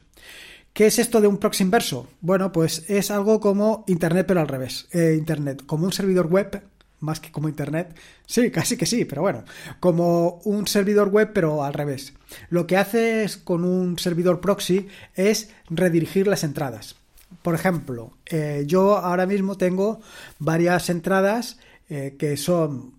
¿Qué 0.75 0.87
es 0.87 0.99
esto 0.99 1.21
de 1.21 1.29
un 1.29 1.39
proxy 1.39 1.63
inverso? 1.63 2.09
Bueno, 2.21 2.51
pues 2.51 2.91
es 2.91 3.13
algo 3.13 3.39
como 3.39 3.85
Internet 3.87 4.27
pero 4.27 4.41
al 4.41 4.49
revés. 4.49 4.89
Eh, 4.91 5.15
Internet 5.17 5.63
como 5.65 5.85
un 5.85 5.93
servidor 5.93 6.27
web, 6.27 6.65
más 6.99 7.21
que 7.21 7.31
como 7.31 7.49
Internet. 7.49 7.95
Sí, 8.27 8.51
casi 8.51 8.77
que 8.77 8.85
sí, 8.85 9.05
pero 9.05 9.23
bueno, 9.23 9.45
como 9.79 10.41
un 10.43 10.67
servidor 10.67 11.11
web, 11.11 11.31
pero 11.33 11.63
al 11.63 11.75
revés. 11.75 12.13
Lo 12.51 12.67
que 12.67 12.77
haces 12.77 13.37
con 13.37 13.65
un 13.65 14.01
servidor 14.01 14.41
proxy 14.41 14.89
es 15.15 15.51
redirigir 15.71 16.27
las 16.27 16.43
entradas. 16.43 16.97
Por 17.43 17.55
ejemplo, 17.55 18.17
eh, 18.27 18.65
yo 18.67 18.99
ahora 18.99 19.27
mismo 19.27 19.57
tengo 19.57 20.01
varias 20.41 20.91
entradas 20.91 21.61
eh, 21.89 22.17
que 22.19 22.37
son 22.37 22.95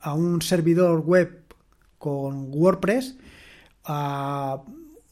a 0.00 0.14
un 0.14 0.40
servidor 0.40 1.00
web 1.00 1.42
con 1.98 2.52
WordPress, 2.52 3.16
a 3.84 4.62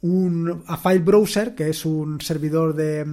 un 0.02 0.62
a 0.66 0.76
File 0.76 1.00
Browser, 1.00 1.54
que 1.54 1.68
es 1.68 1.84
un 1.84 2.20
servidor 2.20 2.74
de, 2.74 3.04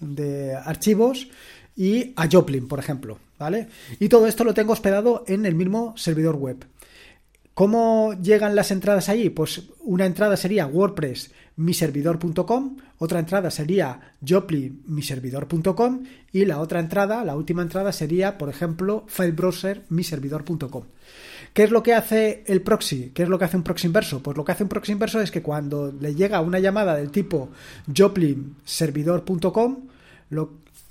de 0.00 0.54
archivos, 0.54 1.28
y 1.76 2.12
a 2.16 2.28
Joplin, 2.30 2.68
por 2.68 2.78
ejemplo, 2.78 3.18
¿vale? 3.38 3.68
Y 3.98 4.08
todo 4.08 4.26
esto 4.26 4.44
lo 4.44 4.54
tengo 4.54 4.72
hospedado 4.72 5.24
en 5.26 5.46
el 5.46 5.54
mismo 5.54 5.94
servidor 5.96 6.36
web. 6.36 6.64
¿Cómo 7.54 8.14
llegan 8.20 8.56
las 8.56 8.72
entradas 8.72 9.08
allí? 9.08 9.30
Pues 9.30 9.62
una 9.84 10.06
entrada 10.06 10.36
sería 10.36 10.66
WordPress 10.66 11.30
miservidor.com, 11.56 12.78
otra 12.98 13.20
entrada 13.20 13.48
sería 13.50 14.14
Joplin 14.26 14.82
miservidor.com 14.88 16.02
y 16.32 16.46
la 16.46 16.58
otra 16.58 16.80
entrada, 16.80 17.24
la 17.24 17.36
última 17.36 17.62
entrada 17.62 17.92
sería, 17.92 18.38
por 18.38 18.48
ejemplo, 18.48 19.04
filebrowser 19.06 19.84
miservidor.com. 19.88 20.84
¿Qué 21.54 21.62
es 21.62 21.70
lo 21.70 21.82
que 21.84 21.94
hace 21.94 22.42
el 22.48 22.62
proxy? 22.62 23.12
¿Qué 23.14 23.22
es 23.22 23.28
lo 23.28 23.38
que 23.38 23.44
hace 23.44 23.56
un 23.56 23.62
proxy 23.62 23.86
inverso? 23.86 24.20
Pues 24.20 24.36
lo 24.36 24.44
que 24.44 24.50
hace 24.50 24.64
un 24.64 24.68
proxy 24.68 24.90
inverso 24.90 25.20
es 25.20 25.30
que 25.30 25.40
cuando 25.40 25.92
le 25.92 26.16
llega 26.16 26.40
una 26.40 26.58
llamada 26.58 26.96
del 26.96 27.12
tipo 27.12 27.50
joplinservidor.com, 27.96 29.76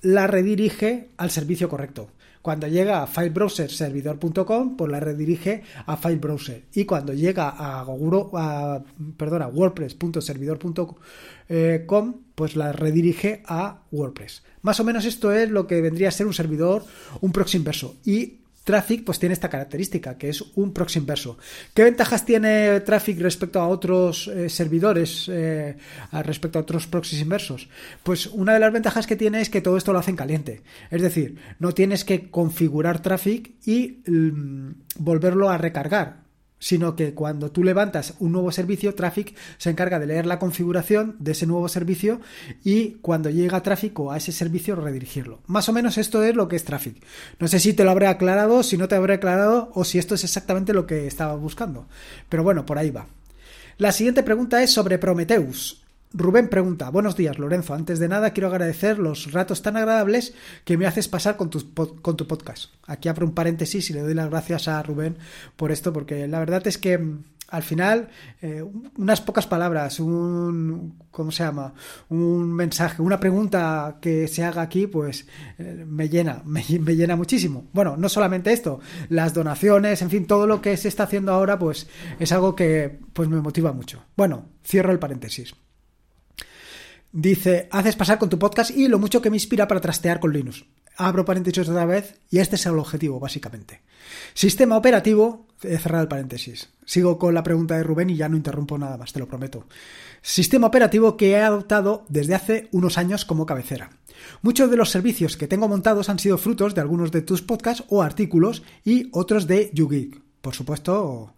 la 0.03 0.27
redirige 0.27 1.10
al 1.17 1.32
servicio 1.32 1.67
correcto. 1.67 2.12
Cuando 2.41 2.67
llega 2.67 3.03
a 3.03 3.08
filebrowserservidor.com, 3.08 4.77
pues 4.77 4.89
la 4.89 5.01
redirige 5.01 5.63
a 5.86 5.98
filebrowser. 5.98 6.63
Y 6.74 6.86
cuando 6.86 7.13
llega 7.13 7.50
a, 7.50 7.82
a, 7.82 8.84
perdona, 9.17 9.48
wordpress.servidor.com, 9.48 12.13
pues 12.36 12.55
la 12.55 12.72
redirige 12.72 13.43
a 13.46 13.82
WordPress. 13.91 14.43
Más 14.62 14.79
o 14.79 14.86
menos 14.86 15.03
esto 15.03 15.34
es 15.34 15.50
lo 15.50 15.67
que 15.67 15.82
vendría 15.82 16.08
a 16.08 16.12
ser 16.12 16.25
un 16.25 16.34
servidor, 16.34 16.86
un 17.20 17.34
proxy 17.34 17.58
inverso. 17.58 17.98
Y 18.05 18.42
Traffic 18.63 19.03
pues 19.03 19.20
tiene 19.20 19.34
esta 19.34 19.50
característica, 19.50 20.17
que 20.17 20.29
es 20.29 20.41
un 20.55 20.74
proxy 20.74 21.00
inverso. 21.00 21.38
¿Qué 21.74 21.84
ventajas 21.84 22.25
tiene 22.25 22.79
Traffic 22.82 23.20
respecto 23.20 23.60
a 23.60 23.67
otros 23.67 24.27
eh, 24.27 24.50
servidores, 24.50 25.29
eh, 25.29 25.77
respecto 26.12 26.60
a 26.60 26.62
otros 26.62 26.88
proxies 26.88 27.22
inversos? 27.22 27.70
Pues 28.03 28.27
una 28.27 28.53
de 28.53 28.60
las 28.60 28.72
ventajas 28.72 29.08
que 29.08 29.15
tiene 29.15 29.41
es 29.41 29.50
que 29.50 29.62
todo 29.62 29.77
esto 29.77 29.93
lo 29.93 30.00
hacen 30.00 30.15
caliente. 30.15 30.62
Es 30.89 31.01
decir, 31.01 31.38
no 31.60 31.74
tienes 31.74 32.05
que 32.05 32.29
configurar 32.29 33.01
Traffic 33.01 33.55
y 33.65 34.01
mm, 34.08 34.72
volverlo 35.00 35.50
a 35.50 35.58
recargar 35.58 36.23
sino 36.63 36.96
que 36.96 37.13
cuando 37.13 37.51
tú 37.51 37.62
levantas 37.62 38.13
un 38.20 38.32
nuevo 38.32 38.50
servicio, 38.53 38.96
Traffic 38.96 39.36
se 39.58 39.70
encarga 39.70 40.00
de 40.00 40.08
leer 40.08 40.25
la 40.25 40.39
configuración 40.39 41.17
de 41.20 41.34
ese 41.34 41.46
nuevo 41.46 41.67
servicio 41.67 42.22
y 42.63 42.91
cuando 43.01 43.29
llega 43.29 43.62
tráfico 43.62 44.13
a 44.13 44.17
ese 44.17 44.32
servicio 44.32 44.77
redirigirlo. 44.77 45.41
Más 45.46 45.67
o 45.67 45.74
menos 45.74 45.98
esto 45.98 46.24
es 46.24 46.38
lo 46.38 46.48
que 46.48 46.55
es 46.55 46.63
Traffic. 46.63 47.03
No 47.38 47.50
sé 47.50 47.60
si 47.60 47.74
te 47.74 47.84
lo 47.84 47.91
habré 47.91 48.08
aclarado, 48.08 48.63
si 48.63 48.77
no 48.77 48.88
te 48.88 48.96
habré 48.96 49.15
aclarado 49.15 49.72
o 49.74 49.84
si 49.84 50.00
esto 50.00 50.15
es 50.15 50.24
exactamente 50.24 50.72
lo 50.74 50.88
que 50.88 51.05
estaba 51.05 51.36
buscando. 51.36 51.86
Pero 52.29 52.43
bueno, 52.43 52.65
por 52.65 52.77
ahí 52.77 52.91
va. 52.91 53.08
La 53.77 53.91
siguiente 53.91 54.24
pregunta 54.24 54.63
es 54.63 54.72
sobre 54.72 54.98
Prometheus. 54.98 55.82
Rubén 56.15 56.48
pregunta, 56.48 56.91
buenos 56.91 57.17
días 57.17 57.39
Lorenzo, 57.39 57.74
antes 57.74 57.98
de 57.98 58.08
nada 58.08 58.34
quiero 58.34 58.48
agradecer 58.48 59.00
los 59.00 59.32
ratos 59.32 59.63
tan 59.63 59.77
agradables 59.77 60.36
que 60.63 60.77
me 60.77 60.86
haces 60.86 61.08
pasar 61.08 61.38
con 61.38 61.50
tu, 61.50 61.74
con 61.74 62.15
tu 62.15 62.27
podcast. 62.27 62.72
Aquí 62.86 63.10
abro 63.10 63.25
un 63.25 63.34
paréntesis 63.34 63.89
y 63.89 63.93
le 63.93 64.01
doy 64.01 64.13
las 64.13 64.29
gracias 64.29 64.67
a 64.67 64.84
Rubén 64.84 65.17
por 65.55 65.72
esto, 65.72 65.91
porque 65.91 66.27
la 66.27 66.38
verdad 66.38 66.67
es 66.67 66.77
que 66.77 67.00
mm, 67.00 67.24
al 67.48 67.63
final 67.63 68.10
eh, 68.43 68.63
unas 68.96 69.22
pocas 69.22 69.48
palabras, 69.48 70.00
un, 70.00 71.00
¿cómo 71.10 71.32
se 71.32 71.46
llama? 71.46 71.74
Un 72.10 72.53
mensaje, 72.53 73.01
una 73.01 73.20
pregunta 73.20 73.98
que 74.00 74.27
se 74.27 74.43
haga 74.43 74.62
aquí, 74.62 74.86
pues 74.86 75.25
eh, 75.58 75.84
me 75.88 76.10
llena, 76.10 76.41
me, 76.46 76.63
me, 76.79 76.96
llena 76.96 77.15
muchísimo. 77.15 77.65
Bueno, 77.74 77.98
no 77.98 78.08
solamente 78.08 78.53
esto, 78.53 78.82
las 79.10 79.34
donaciones, 79.34 80.03
en 80.03 80.12
fin, 80.12 80.27
todo 80.27 80.46
lo 80.46 80.62
que 80.62 80.77
se 80.77 80.89
está 80.89 81.05
haciendo 81.05 81.32
ahora, 81.32 81.58
pues 81.58 81.88
es 82.20 82.32
algo 82.32 82.55
que 82.55 83.00
pues 83.13 83.29
me 83.29 83.41
motiva 83.41 83.74
mucho. 83.74 84.03
Bueno, 84.15 84.46
cierro 84.63 84.91
el 84.91 85.00
paréntesis. 85.00 85.55
Dice, 87.15 87.67
haces 87.70 87.96
pasar 87.96 88.17
con 88.17 88.27
tu 88.27 88.39
podcast 88.39 88.72
y 88.72 88.88
lo 88.88 88.98
mucho 88.98 89.22
que 89.22 89.29
me 89.29 89.36
inspira 89.36 89.67
para 89.67 89.79
trastear 89.79 90.20
con 90.20 90.34
Linux. 90.34 90.65
Abro 90.98 91.24
paréntesis 91.24 91.70
otra 91.70 91.86
vez 91.86 92.20
y 92.32 92.39
este 92.39 92.55
es 92.55 92.65
el 92.65 92.79
objetivo, 92.79 93.20
básicamente. 93.20 93.82
Sistema 94.34 94.77
operativo, 94.77 95.46
he 95.62 95.77
cerrado 95.77 96.01
el 96.01 96.08
paréntesis. 96.08 96.70
Sigo 96.86 97.20
con 97.20 97.36
la 97.36 97.43
pregunta 97.43 97.77
de 97.77 97.84
Rubén 97.84 98.10
y 98.10 98.15
ya 98.15 98.29
no 98.29 98.36
interrumpo 98.36 98.79
nada 98.79 98.98
más, 98.98 99.13
te 99.13 99.20
lo 99.20 99.27
prometo. 99.27 99.67
Sistema 100.24 100.65
operativo 100.65 101.15
que 101.15 101.29
he 101.29 101.43
adoptado 101.43 102.03
desde 102.10 102.34
hace 102.34 102.67
unos 102.72 102.98
años 102.98 103.25
como 103.25 103.46
cabecera. 103.46 103.91
Muchos 104.41 104.72
de 104.72 104.77
los 104.77 104.89
servicios 104.89 105.38
que 105.38 105.48
tengo 105.48 105.67
montados 105.67 106.10
han 106.10 106.17
sido 106.17 106.39
frutos 106.39 106.74
de 106.74 106.82
algunos 106.82 107.12
de 107.12 107.22
tus 107.22 107.43
podcasts 107.43 107.84
o 107.89 108.01
artículos 108.01 108.63
y 108.84 109.10
otros 109.12 109.46
de 109.46 109.70
YouGeek. 109.72 110.20
Por 110.41 110.55
supuesto, 110.55 111.36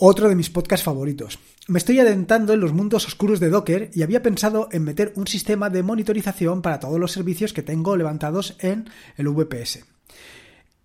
otro 0.00 0.28
de 0.28 0.34
mis 0.34 0.50
podcasts 0.50 0.84
favoritos. 0.84 1.38
Me 1.68 1.78
estoy 1.78 2.00
adentrando 2.00 2.54
en 2.54 2.60
los 2.60 2.72
mundos 2.72 3.06
oscuros 3.06 3.38
de 3.38 3.50
Docker 3.50 3.90
y 3.94 4.02
había 4.02 4.22
pensado 4.22 4.68
en 4.72 4.82
meter 4.82 5.12
un 5.14 5.26
sistema 5.26 5.68
de 5.68 5.82
monitorización 5.82 6.62
para 6.62 6.80
todos 6.80 6.98
los 6.98 7.12
servicios 7.12 7.52
que 7.52 7.62
tengo 7.62 7.96
levantados 7.96 8.56
en 8.60 8.88
el 9.16 9.28
VPS. 9.28 9.84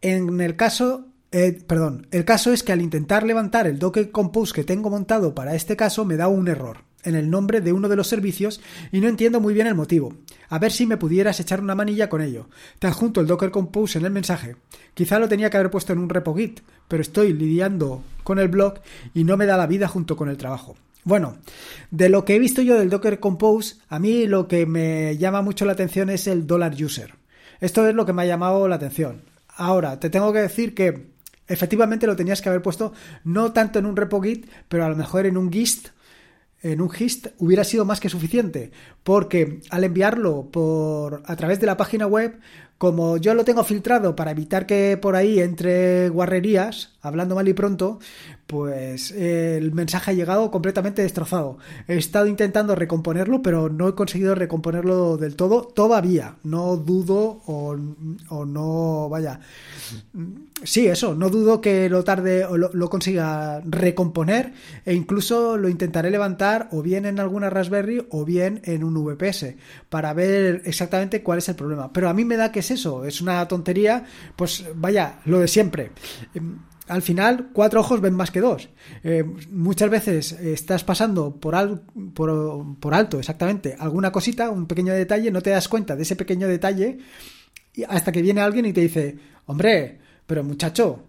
En 0.01 0.41
el 0.41 0.55
caso 0.57 1.07
eh, 1.31 1.57
perdón, 1.65 2.07
el 2.11 2.23
caso 2.23 2.53
es 2.53 2.61
que 2.61 2.71
al 2.71 2.81
intentar 2.81 3.23
levantar 3.23 3.67
el 3.67 3.79
Docker 3.79 4.11
Compose 4.11 4.53
que 4.53 4.63
tengo 4.63 4.89
montado 4.89 5.33
para 5.33 5.55
este 5.55 5.75
caso 5.75 6.05
me 6.05 6.17
da 6.17 6.27
un 6.27 6.47
error 6.47 6.85
en 7.05 7.15
el 7.15 7.29
nombre 7.29 7.61
de 7.61 7.71
uno 7.71 7.87
de 7.87 7.95
los 7.95 8.07
servicios 8.07 8.61
y 8.91 8.99
no 8.99 9.07
entiendo 9.07 9.39
muy 9.39 9.53
bien 9.53 9.67
el 9.67 9.75
motivo. 9.75 10.13
A 10.49 10.59
ver 10.59 10.71
si 10.71 10.85
me 10.85 10.97
pudieras 10.97 11.39
echar 11.39 11.61
una 11.61 11.75
manilla 11.75 12.09
con 12.09 12.21
ello. 12.21 12.49
Te 12.79 12.87
adjunto 12.87 13.21
el 13.21 13.27
Docker 13.27 13.51
Compose 13.51 13.99
en 13.99 14.05
el 14.05 14.11
mensaje. 14.11 14.55
Quizá 14.93 15.19
lo 15.19 15.29
tenía 15.29 15.49
que 15.49 15.57
haber 15.57 15.71
puesto 15.71 15.93
en 15.93 15.99
un 15.99 16.09
repo 16.09 16.35
Git, 16.35 16.61
pero 16.87 17.01
estoy 17.01 17.33
lidiando 17.33 18.03
con 18.23 18.39
el 18.39 18.47
blog 18.47 18.75
y 19.13 19.23
no 19.23 19.37
me 19.37 19.45
da 19.45 19.57
la 19.57 19.67
vida 19.67 19.87
junto 19.87 20.15
con 20.17 20.29
el 20.29 20.37
trabajo. 20.37 20.75
Bueno, 21.03 21.37
de 21.91 22.09
lo 22.09 22.25
que 22.25 22.35
he 22.35 22.39
visto 22.39 22.63
yo 22.63 22.79
del 22.79 22.89
Docker 22.89 23.19
Compose, 23.19 23.75
a 23.89 23.99
mí 23.99 24.25
lo 24.25 24.47
que 24.47 24.65
me 24.65 25.17
llama 25.17 25.43
mucho 25.43 25.63
la 25.63 25.73
atención 25.73 26.09
es 26.09 26.25
el 26.25 26.47
dollar 26.47 26.73
user. 26.83 27.13
Esto 27.61 27.87
es 27.87 27.93
lo 27.93 28.05
que 28.05 28.13
me 28.13 28.23
ha 28.23 28.25
llamado 28.25 28.67
la 28.67 28.75
atención. 28.75 29.21
Ahora, 29.49 29.99
te 29.99 30.09
tengo 30.09 30.33
que 30.33 30.39
decir 30.39 30.73
que 30.73 31.07
efectivamente 31.47 32.07
lo 32.07 32.15
tenías 32.15 32.41
que 32.41 32.49
haber 32.49 32.61
puesto 32.61 32.93
no 33.23 33.53
tanto 33.53 33.77
en 33.79 33.85
un 33.85 33.95
repo 33.95 34.21
Git, 34.21 34.49
pero 34.67 34.83
a 34.83 34.89
lo 34.89 34.95
mejor 34.95 35.25
en 35.25 35.37
un 35.37 35.51
Gist 35.51 35.89
en 36.71 36.81
un 36.81 36.89
GIST 36.89 37.27
hubiera 37.37 37.63
sido 37.63 37.85
más 37.85 37.99
que 37.99 38.09
suficiente, 38.09 38.71
porque 39.03 39.61
al 39.69 39.83
enviarlo 39.83 40.49
por 40.51 41.21
a 41.25 41.35
través 41.35 41.59
de 41.59 41.67
la 41.67 41.77
página 41.77 42.07
web, 42.07 42.39
como 42.77 43.17
yo 43.17 43.33
lo 43.33 43.45
tengo 43.45 43.63
filtrado 43.63 44.15
para 44.15 44.31
evitar 44.31 44.65
que 44.65 44.97
por 44.97 45.15
ahí 45.15 45.39
entre 45.39 46.09
guarrerías, 46.09 46.91
hablando 47.01 47.35
mal 47.35 47.47
y 47.47 47.53
pronto, 47.53 47.99
pues 48.47 49.11
el 49.11 49.71
mensaje 49.73 50.11
ha 50.11 50.13
llegado 50.13 50.51
completamente 50.51 51.01
destrozado. 51.01 51.57
He 51.87 51.97
estado 51.97 52.27
intentando 52.27 52.75
recomponerlo, 52.75 53.41
pero 53.41 53.69
no 53.69 53.87
he 53.87 53.95
conseguido 53.95 54.35
recomponerlo 54.35 55.17
del 55.17 55.35
todo 55.35 55.63
todavía. 55.63 56.35
No 56.43 56.77
dudo 56.77 57.41
o, 57.47 57.75
no, 58.45 59.09
vaya. 59.09 59.39
Sí, 60.63 60.87
eso, 60.87 61.15
no 61.15 61.29
dudo 61.29 61.59
que 61.59 61.89
lo 61.89 62.03
tarde 62.03 62.45
o 62.45 62.57
lo, 62.57 62.89
consiga 62.89 63.61
recomponer 63.65 64.53
e 64.85 64.93
incluso 64.93 65.57
lo 65.57 65.69
intentaré 65.69 66.11
levantar 66.11 66.69
o 66.71 66.81
bien 66.81 67.05
en 67.05 67.19
alguna 67.19 67.49
Raspberry 67.49 68.05
o 68.11 68.25
bien 68.25 68.61
en 68.63 68.83
un 68.83 68.93
VPS 68.93 69.55
para 69.89 70.13
ver 70.13 70.61
exactamente 70.65 71.23
cuál 71.23 71.39
es 71.39 71.49
el 71.49 71.55
problema. 71.55 71.91
Pero 71.91 72.09
a 72.09 72.13
mí 72.13 72.25
me 72.25 72.37
da 72.37 72.51
que 72.51 72.61
es 72.65 72.71
eso, 72.71 73.05
es 73.05 73.21
una 73.21 73.47
tontería, 73.47 74.03
pues 74.35 74.65
vaya, 74.75 75.19
lo 75.25 75.39
de 75.39 75.47
siempre 75.47 75.91
al 76.87 77.01
final 77.01 77.49
cuatro 77.53 77.79
ojos 77.79 78.01
ven 78.01 78.13
más 78.13 78.31
que 78.31 78.41
dos. 78.41 78.69
Eh, 79.03 79.23
muchas 79.49 79.89
veces 79.89 80.31
estás 80.33 80.83
pasando 80.83 81.35
por, 81.35 81.81
por, 82.13 82.93
alto 82.93 83.19
exactamente 83.19 83.75
alguna 83.79 84.11
cosita, 84.11 84.49
un 84.49 84.67
pequeño 84.67 84.93
detalle, 84.93 85.31
no 85.31 85.41
te 85.41 85.49
das 85.49 85.67
cuenta 85.67 85.95
de 85.95 86.03
ese 86.03 86.15
pequeño 86.15 86.47
detalle 86.47 86.99
hasta 87.87 88.11
que 88.11 88.21
viene 88.21 88.41
alguien 88.41 88.65
y 88.65 88.73
te 88.73 88.81
dice, 88.81 89.17
hombre, 89.47 89.99
pero 90.25 90.43
muchacho, 90.43 91.03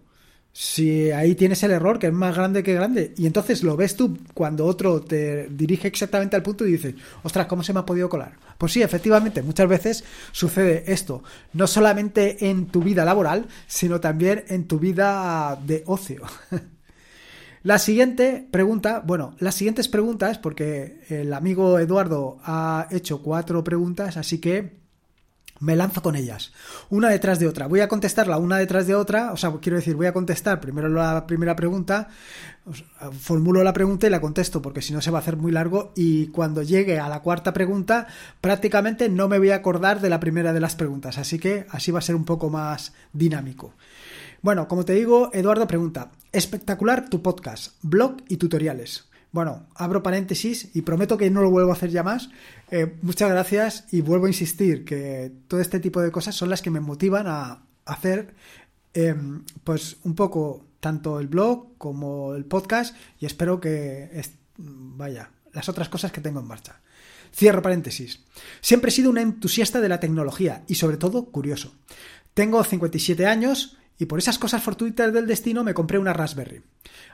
si 0.58 1.10
ahí 1.10 1.34
tienes 1.34 1.62
el 1.64 1.70
error 1.70 1.98
que 1.98 2.06
es 2.06 2.14
más 2.14 2.34
grande 2.34 2.62
que 2.62 2.72
grande 2.72 3.12
y 3.18 3.26
entonces 3.26 3.62
lo 3.62 3.76
ves 3.76 3.94
tú 3.94 4.16
cuando 4.32 4.64
otro 4.64 5.02
te 5.02 5.48
dirige 5.50 5.86
exactamente 5.86 6.34
al 6.34 6.42
punto 6.42 6.66
y 6.66 6.72
dices, 6.72 6.94
ostras, 7.22 7.46
¿cómo 7.46 7.62
se 7.62 7.74
me 7.74 7.80
ha 7.80 7.84
podido 7.84 8.08
colar? 8.08 8.38
Pues 8.56 8.72
sí, 8.72 8.80
efectivamente, 8.80 9.42
muchas 9.42 9.68
veces 9.68 10.04
sucede 10.32 10.90
esto, 10.90 11.22
no 11.52 11.66
solamente 11.66 12.48
en 12.48 12.68
tu 12.68 12.80
vida 12.80 13.04
laboral, 13.04 13.48
sino 13.66 14.00
también 14.00 14.44
en 14.48 14.66
tu 14.66 14.78
vida 14.78 15.60
de 15.66 15.82
ocio. 15.84 16.22
La 17.62 17.78
siguiente 17.78 18.48
pregunta, 18.50 19.02
bueno, 19.04 19.34
las 19.40 19.56
siguientes 19.56 19.88
preguntas, 19.88 20.38
porque 20.38 21.00
el 21.10 21.34
amigo 21.34 21.78
Eduardo 21.80 22.38
ha 22.44 22.86
hecho 22.92 23.22
cuatro 23.22 23.62
preguntas, 23.64 24.16
así 24.16 24.38
que 24.38 24.85
me 25.60 25.76
lanzo 25.76 26.02
con 26.02 26.16
ellas, 26.16 26.52
una 26.90 27.08
detrás 27.08 27.38
de 27.38 27.46
otra. 27.46 27.66
Voy 27.66 27.80
a 27.80 27.88
contestarla 27.88 28.38
una 28.38 28.58
detrás 28.58 28.86
de 28.86 28.94
otra, 28.94 29.32
o 29.32 29.36
sea, 29.36 29.52
quiero 29.60 29.76
decir, 29.76 29.96
voy 29.96 30.06
a 30.06 30.12
contestar 30.12 30.60
primero 30.60 30.88
la 30.88 31.26
primera 31.26 31.56
pregunta, 31.56 32.08
formulo 33.18 33.62
la 33.62 33.72
pregunta 33.72 34.06
y 34.06 34.10
la 34.10 34.20
contesto, 34.20 34.60
porque 34.62 34.82
si 34.82 34.92
no 34.92 35.00
se 35.00 35.10
va 35.10 35.18
a 35.18 35.22
hacer 35.22 35.36
muy 35.36 35.52
largo 35.52 35.92
y 35.94 36.28
cuando 36.28 36.62
llegue 36.62 36.98
a 36.98 37.08
la 37.08 37.20
cuarta 37.20 37.52
pregunta, 37.52 38.06
prácticamente 38.40 39.08
no 39.08 39.28
me 39.28 39.38
voy 39.38 39.50
a 39.50 39.56
acordar 39.56 40.00
de 40.00 40.10
la 40.10 40.20
primera 40.20 40.52
de 40.52 40.60
las 40.60 40.76
preguntas, 40.76 41.18
así 41.18 41.38
que 41.38 41.66
así 41.70 41.90
va 41.90 42.00
a 42.00 42.02
ser 42.02 42.14
un 42.14 42.24
poco 42.24 42.50
más 42.50 42.92
dinámico. 43.12 43.74
Bueno, 44.42 44.68
como 44.68 44.84
te 44.84 44.92
digo, 44.92 45.30
Eduardo 45.32 45.66
pregunta, 45.66 46.12
espectacular 46.32 47.08
tu 47.08 47.22
podcast, 47.22 47.74
blog 47.82 48.16
y 48.28 48.36
tutoriales. 48.36 49.06
Bueno, 49.32 49.66
abro 49.74 50.02
paréntesis 50.02 50.70
y 50.74 50.82
prometo 50.82 51.18
que 51.18 51.30
no 51.30 51.42
lo 51.42 51.50
vuelvo 51.50 51.70
a 51.70 51.74
hacer 51.74 51.90
ya 51.90 52.02
más. 52.02 52.30
Eh, 52.70 52.96
muchas 53.02 53.30
gracias 53.30 53.84
y 53.92 54.00
vuelvo 54.00 54.26
a 54.26 54.30
insistir 54.30 54.84
que 54.84 55.32
todo 55.46 55.60
este 55.60 55.78
tipo 55.80 56.00
de 56.00 56.10
cosas 56.10 56.34
son 56.34 56.50
las 56.50 56.62
que 56.62 56.70
me 56.70 56.80
motivan 56.80 57.26
a 57.28 57.62
hacer 57.84 58.34
em, 58.92 59.44
pues 59.62 59.98
un 60.02 60.14
poco 60.14 60.66
tanto 60.80 61.20
el 61.20 61.28
blog 61.28 61.76
como 61.78 62.34
el 62.34 62.44
podcast 62.44 62.96
y 63.20 63.26
espero 63.26 63.60
que 63.60 64.10
vaya 64.58 65.30
las 65.52 65.68
otras 65.68 65.88
cosas 65.88 66.12
que 66.12 66.20
tengo 66.20 66.40
en 66.40 66.46
marcha. 66.46 66.80
Cierro 67.32 67.62
paréntesis. 67.62 68.20
Siempre 68.60 68.88
he 68.88 68.92
sido 68.92 69.10
un 69.10 69.18
entusiasta 69.18 69.80
de 69.80 69.88
la 69.88 70.00
tecnología 70.00 70.64
y 70.66 70.76
sobre 70.76 70.96
todo 70.96 71.26
curioso. 71.26 71.74
Tengo 72.34 72.62
57 72.62 73.26
años 73.26 73.76
y 73.98 74.06
por 74.06 74.18
esas 74.18 74.38
cosas 74.38 74.62
fortuitas 74.62 75.12
del 75.12 75.26
destino 75.26 75.64
me 75.64 75.74
compré 75.74 75.98
una 75.98 76.12
Raspberry. 76.12 76.62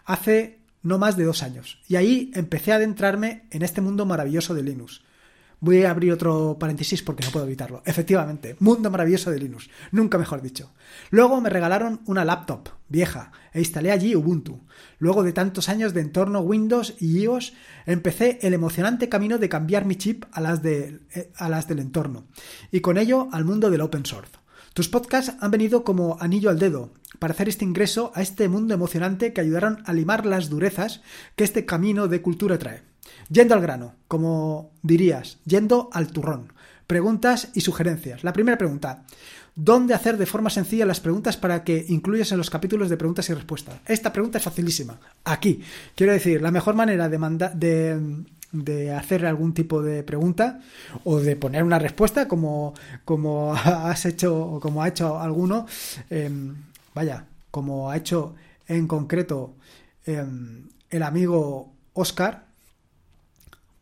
Hace 0.04 0.60
no 0.82 0.98
más 0.98 1.16
de 1.16 1.24
dos 1.24 1.42
años. 1.42 1.80
Y 1.88 1.96
ahí 1.96 2.30
empecé 2.34 2.72
a 2.72 2.76
adentrarme 2.76 3.44
en 3.50 3.62
este 3.62 3.80
mundo 3.80 4.04
maravilloso 4.06 4.54
de 4.54 4.62
Linux. 4.62 5.02
Voy 5.62 5.84
a 5.84 5.92
abrir 5.92 6.10
otro 6.10 6.56
paréntesis 6.58 7.04
porque 7.04 7.24
no 7.24 7.30
puedo 7.30 7.46
evitarlo. 7.46 7.84
Efectivamente, 7.86 8.56
mundo 8.58 8.90
maravilloso 8.90 9.30
de 9.30 9.38
Linux, 9.38 9.70
nunca 9.92 10.18
mejor 10.18 10.42
dicho. 10.42 10.72
Luego 11.10 11.40
me 11.40 11.50
regalaron 11.50 12.00
una 12.06 12.24
laptop 12.24 12.70
vieja 12.88 13.30
e 13.52 13.60
instalé 13.60 13.92
allí 13.92 14.16
Ubuntu. 14.16 14.58
Luego 14.98 15.22
de 15.22 15.32
tantos 15.32 15.68
años 15.68 15.94
de 15.94 16.00
entorno 16.00 16.40
Windows 16.40 16.96
y 16.98 17.20
iOS, 17.20 17.52
empecé 17.86 18.40
el 18.42 18.54
emocionante 18.54 19.08
camino 19.08 19.38
de 19.38 19.48
cambiar 19.48 19.84
mi 19.84 19.94
chip 19.94 20.24
a 20.32 20.40
las, 20.40 20.64
de, 20.64 20.98
eh, 21.14 21.30
a 21.36 21.48
las 21.48 21.68
del 21.68 21.78
entorno 21.78 22.24
y 22.72 22.80
con 22.80 22.98
ello 22.98 23.28
al 23.30 23.44
mundo 23.44 23.70
del 23.70 23.82
open 23.82 24.04
source. 24.04 24.32
Tus 24.74 24.88
podcasts 24.88 25.36
han 25.38 25.52
venido 25.52 25.84
como 25.84 26.16
anillo 26.18 26.50
al 26.50 26.58
dedo 26.58 26.92
para 27.20 27.34
hacer 27.34 27.48
este 27.48 27.64
ingreso 27.64 28.10
a 28.16 28.22
este 28.22 28.48
mundo 28.48 28.74
emocionante 28.74 29.32
que 29.32 29.40
ayudaron 29.40 29.84
a 29.86 29.92
limar 29.92 30.26
las 30.26 30.50
durezas 30.50 31.02
que 31.36 31.44
este 31.44 31.66
camino 31.66 32.08
de 32.08 32.20
cultura 32.20 32.58
trae. 32.58 32.91
Yendo 33.28 33.54
al 33.54 33.60
grano, 33.60 33.94
como 34.08 34.70
dirías, 34.82 35.38
yendo 35.44 35.88
al 35.92 36.08
turrón. 36.08 36.52
Preguntas 36.86 37.48
y 37.54 37.60
sugerencias. 37.62 38.24
La 38.24 38.32
primera 38.32 38.58
pregunta. 38.58 39.04
¿Dónde 39.54 39.92
hacer 39.92 40.16
de 40.16 40.24
forma 40.26 40.48
sencilla 40.48 40.86
las 40.86 41.00
preguntas 41.00 41.36
para 41.36 41.62
que 41.62 41.84
incluyas 41.88 42.32
en 42.32 42.38
los 42.38 42.48
capítulos 42.48 42.88
de 42.88 42.96
preguntas 42.96 43.28
y 43.28 43.34
respuestas? 43.34 43.76
Esta 43.86 44.12
pregunta 44.12 44.38
es 44.38 44.44
facilísima. 44.44 44.98
Aquí. 45.24 45.62
Quiero 45.94 46.12
decir, 46.12 46.40
la 46.40 46.50
mejor 46.50 46.74
manera 46.74 47.08
de, 47.08 48.24
de 48.52 48.92
hacer 48.92 49.26
algún 49.26 49.52
tipo 49.52 49.82
de 49.82 50.02
pregunta 50.02 50.60
o 51.04 51.18
de 51.20 51.36
poner 51.36 51.64
una 51.64 51.78
respuesta 51.78 52.28
como, 52.28 52.72
como 53.04 53.54
has 53.54 54.06
hecho 54.06 54.38
o 54.38 54.60
como 54.60 54.82
ha 54.82 54.88
hecho 54.88 55.18
alguno. 55.18 55.66
Em, 56.08 56.54
vaya, 56.94 57.26
como 57.50 57.90
ha 57.90 57.96
hecho 57.98 58.34
en 58.66 58.86
concreto 58.86 59.54
em, 60.06 60.68
el 60.88 61.02
amigo 61.02 61.72
Oscar, 61.92 62.46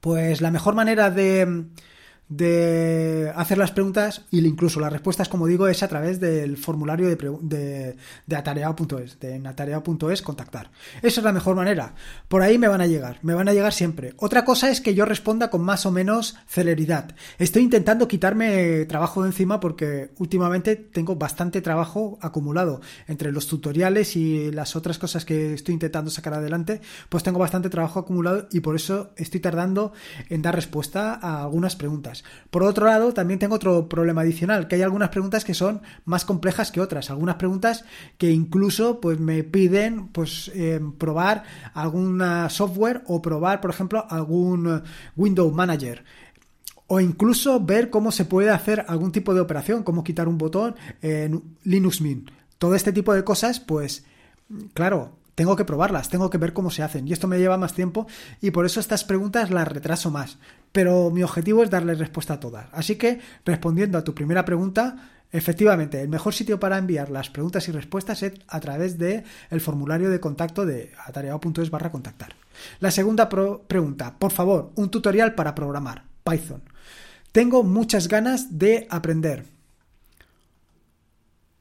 pues 0.00 0.40
la 0.40 0.50
mejor 0.50 0.74
manera 0.74 1.10
de 1.10 1.66
de 2.30 3.32
hacer 3.34 3.58
las 3.58 3.72
preguntas 3.72 4.24
y 4.30 4.46
incluso 4.46 4.78
las 4.78 4.92
respuestas, 4.92 5.28
como 5.28 5.48
digo, 5.48 5.66
es 5.66 5.82
a 5.82 5.88
través 5.88 6.20
del 6.20 6.56
formulario 6.56 7.08
de, 7.08 7.16
de, 7.42 7.96
de 8.26 8.36
atareado.es, 8.36 9.18
de 9.18 9.46
atareado.es 9.46 10.22
contactar. 10.22 10.70
Esa 11.02 11.20
es 11.20 11.24
la 11.24 11.32
mejor 11.32 11.56
manera. 11.56 11.94
Por 12.28 12.42
ahí 12.42 12.56
me 12.56 12.68
van 12.68 12.80
a 12.80 12.86
llegar, 12.86 13.18
me 13.22 13.34
van 13.34 13.48
a 13.48 13.52
llegar 13.52 13.72
siempre. 13.72 14.14
Otra 14.16 14.44
cosa 14.44 14.70
es 14.70 14.80
que 14.80 14.94
yo 14.94 15.04
responda 15.04 15.50
con 15.50 15.62
más 15.62 15.84
o 15.86 15.90
menos 15.90 16.36
celeridad. 16.46 17.16
Estoy 17.38 17.62
intentando 17.62 18.06
quitarme 18.06 18.84
trabajo 18.84 19.22
de 19.22 19.28
encima 19.28 19.58
porque 19.58 20.12
últimamente 20.18 20.76
tengo 20.76 21.16
bastante 21.16 21.60
trabajo 21.60 22.16
acumulado 22.22 22.80
entre 23.08 23.32
los 23.32 23.48
tutoriales 23.48 24.14
y 24.16 24.52
las 24.52 24.76
otras 24.76 24.98
cosas 24.98 25.24
que 25.24 25.54
estoy 25.54 25.74
intentando 25.74 26.10
sacar 26.12 26.34
adelante, 26.34 26.80
pues 27.08 27.24
tengo 27.24 27.40
bastante 27.40 27.70
trabajo 27.70 27.98
acumulado 27.98 28.46
y 28.52 28.60
por 28.60 28.76
eso 28.76 29.10
estoy 29.16 29.40
tardando 29.40 29.92
en 30.28 30.42
dar 30.42 30.54
respuesta 30.54 31.14
a 31.14 31.42
algunas 31.42 31.74
preguntas. 31.74 32.19
Por 32.50 32.62
otro 32.62 32.86
lado, 32.86 33.12
también 33.12 33.38
tengo 33.38 33.54
otro 33.54 33.88
problema 33.88 34.22
adicional, 34.22 34.68
que 34.68 34.76
hay 34.76 34.82
algunas 34.82 35.10
preguntas 35.10 35.44
que 35.44 35.54
son 35.54 35.82
más 36.04 36.24
complejas 36.24 36.70
que 36.72 36.80
otras, 36.80 37.10
algunas 37.10 37.36
preguntas 37.36 37.84
que 38.18 38.30
incluso 38.30 39.00
pues 39.00 39.18
me 39.18 39.44
piden 39.44 40.08
pues 40.08 40.50
eh, 40.54 40.80
probar 40.98 41.44
alguna 41.74 42.48
software 42.50 43.02
o 43.06 43.22
probar, 43.22 43.60
por 43.60 43.70
ejemplo, 43.70 44.06
algún 44.08 44.82
Windows 45.16 45.54
Manager. 45.54 46.04
O 46.86 46.98
incluso 46.98 47.60
ver 47.60 47.88
cómo 47.88 48.10
se 48.10 48.24
puede 48.24 48.50
hacer 48.50 48.84
algún 48.88 49.12
tipo 49.12 49.32
de 49.32 49.40
operación, 49.40 49.84
cómo 49.84 50.02
quitar 50.02 50.26
un 50.26 50.38
botón 50.38 50.74
en 51.02 51.56
Linux 51.62 52.00
Mint. 52.00 52.30
Todo 52.58 52.74
este 52.74 52.92
tipo 52.92 53.14
de 53.14 53.22
cosas, 53.22 53.60
pues 53.60 54.04
claro, 54.74 55.12
tengo 55.40 55.56
que 55.56 55.64
probarlas, 55.64 56.10
tengo 56.10 56.28
que 56.28 56.36
ver 56.36 56.52
cómo 56.52 56.70
se 56.70 56.82
hacen 56.82 57.08
y 57.08 57.14
esto 57.14 57.26
me 57.26 57.38
lleva 57.38 57.56
más 57.56 57.72
tiempo 57.72 58.06
y 58.42 58.50
por 58.50 58.66
eso 58.66 58.78
estas 58.78 59.04
preguntas 59.04 59.50
las 59.50 59.66
retraso 59.66 60.10
más. 60.10 60.36
Pero 60.70 61.10
mi 61.10 61.22
objetivo 61.22 61.62
es 61.62 61.70
darle 61.70 61.94
respuesta 61.94 62.34
a 62.34 62.40
todas. 62.40 62.66
Así 62.72 62.96
que, 62.96 63.20
respondiendo 63.46 63.96
a 63.96 64.04
tu 64.04 64.14
primera 64.14 64.44
pregunta, 64.44 65.08
Efectivamente, 65.32 66.02
el 66.02 66.08
mejor 66.08 66.34
sitio 66.34 66.58
para 66.58 66.76
enviar 66.76 67.08
las 67.08 67.30
preguntas 67.30 67.66
y 67.68 67.72
respuestas 67.72 68.22
es 68.24 68.32
a 68.48 68.58
través 68.58 68.98
del 68.98 69.22
el 69.48 69.60
formulario 69.60 70.10
de 70.10 70.18
contacto 70.18 70.66
de 70.66 70.92
atareado.es 71.06 71.70
barra 71.70 71.92
contactar. 71.92 72.34
La 72.80 72.90
segunda 72.90 73.28
pregunta, 73.28 74.18
por 74.18 74.32
favor, 74.32 74.72
un 74.74 74.90
tutorial 74.90 75.36
para 75.36 75.54
programar, 75.54 76.02
Python. 76.24 76.62
Tengo 77.30 77.62
muchas 77.62 78.08
ganas 78.08 78.58
de 78.58 78.88
aprender. 78.90 79.46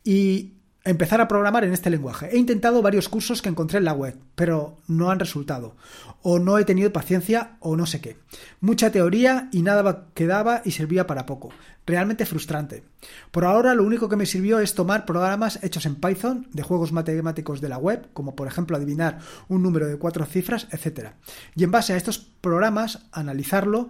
Y 0.03 0.58
empezar 0.85 1.21
a 1.21 1.27
programar 1.27 1.63
en 1.63 1.73
este 1.73 1.89
lenguaje. 1.89 2.29
He 2.31 2.37
intentado 2.37 2.81
varios 2.81 3.09
cursos 3.09 3.41
que 3.41 3.49
encontré 3.49 3.79
en 3.79 3.85
la 3.85 3.93
web, 3.93 4.17
pero 4.35 4.77
no 4.87 5.11
han 5.11 5.19
resultado. 5.19 5.75
O 6.21 6.39
no 6.39 6.57
he 6.57 6.65
tenido 6.65 6.91
paciencia 6.91 7.57
o 7.59 7.75
no 7.75 7.85
sé 7.85 8.01
qué. 8.01 8.17
Mucha 8.59 8.91
teoría 8.91 9.49
y 9.51 9.61
nada 9.61 10.07
quedaba 10.13 10.61
y 10.65 10.71
servía 10.71 11.07
para 11.07 11.25
poco. 11.25 11.49
Realmente 11.85 12.25
frustrante. 12.25 12.83
Por 13.31 13.45
ahora 13.45 13.73
lo 13.73 13.83
único 13.83 14.09
que 14.09 14.15
me 14.15 14.25
sirvió 14.25 14.59
es 14.59 14.75
tomar 14.75 15.05
programas 15.05 15.59
hechos 15.63 15.85
en 15.85 15.95
Python 15.95 16.47
de 16.53 16.63
juegos 16.63 16.91
matemáticos 16.91 17.61
de 17.61 17.69
la 17.69 17.77
web, 17.77 18.07
como 18.13 18.35
por 18.35 18.47
ejemplo 18.47 18.77
adivinar 18.77 19.19
un 19.47 19.63
número 19.63 19.87
de 19.87 19.97
cuatro 19.97 20.25
cifras, 20.25 20.67
etc. 20.71 21.11
Y 21.55 21.63
en 21.63 21.71
base 21.71 21.93
a 21.93 21.97
estos 21.97 22.19
programas 22.19 23.07
analizarlo 23.11 23.89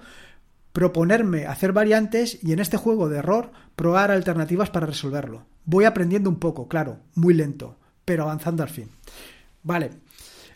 proponerme 0.79 1.45
hacer 1.45 1.73
variantes 1.73 2.41
y 2.41 2.53
en 2.53 2.59
este 2.59 2.77
juego 2.77 3.09
de 3.09 3.17
error 3.17 3.51
probar 3.75 4.11
alternativas 4.11 4.69
para 4.69 4.85
resolverlo. 4.85 5.45
Voy 5.65 5.83
aprendiendo 5.83 6.29
un 6.29 6.39
poco, 6.39 6.69
claro, 6.69 6.99
muy 7.15 7.33
lento, 7.33 7.77
pero 8.05 8.23
avanzando 8.23 8.63
al 8.63 8.69
fin. 8.69 8.89
Vale, 9.61 9.89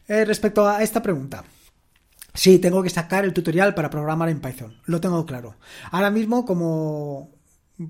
eh, 0.08 0.24
respecto 0.24 0.66
a 0.66 0.82
esta 0.82 1.02
pregunta. 1.02 1.44
Sí, 2.34 2.58
tengo 2.60 2.82
que 2.82 2.90
sacar 2.90 3.26
el 3.26 3.34
tutorial 3.34 3.76
para 3.76 3.90
programar 3.90 4.30
en 4.30 4.40
Python, 4.40 4.78
lo 4.86 5.02
tengo 5.02 5.26
claro. 5.26 5.58
Ahora 5.92 6.10
mismo, 6.10 6.46
como 6.46 7.30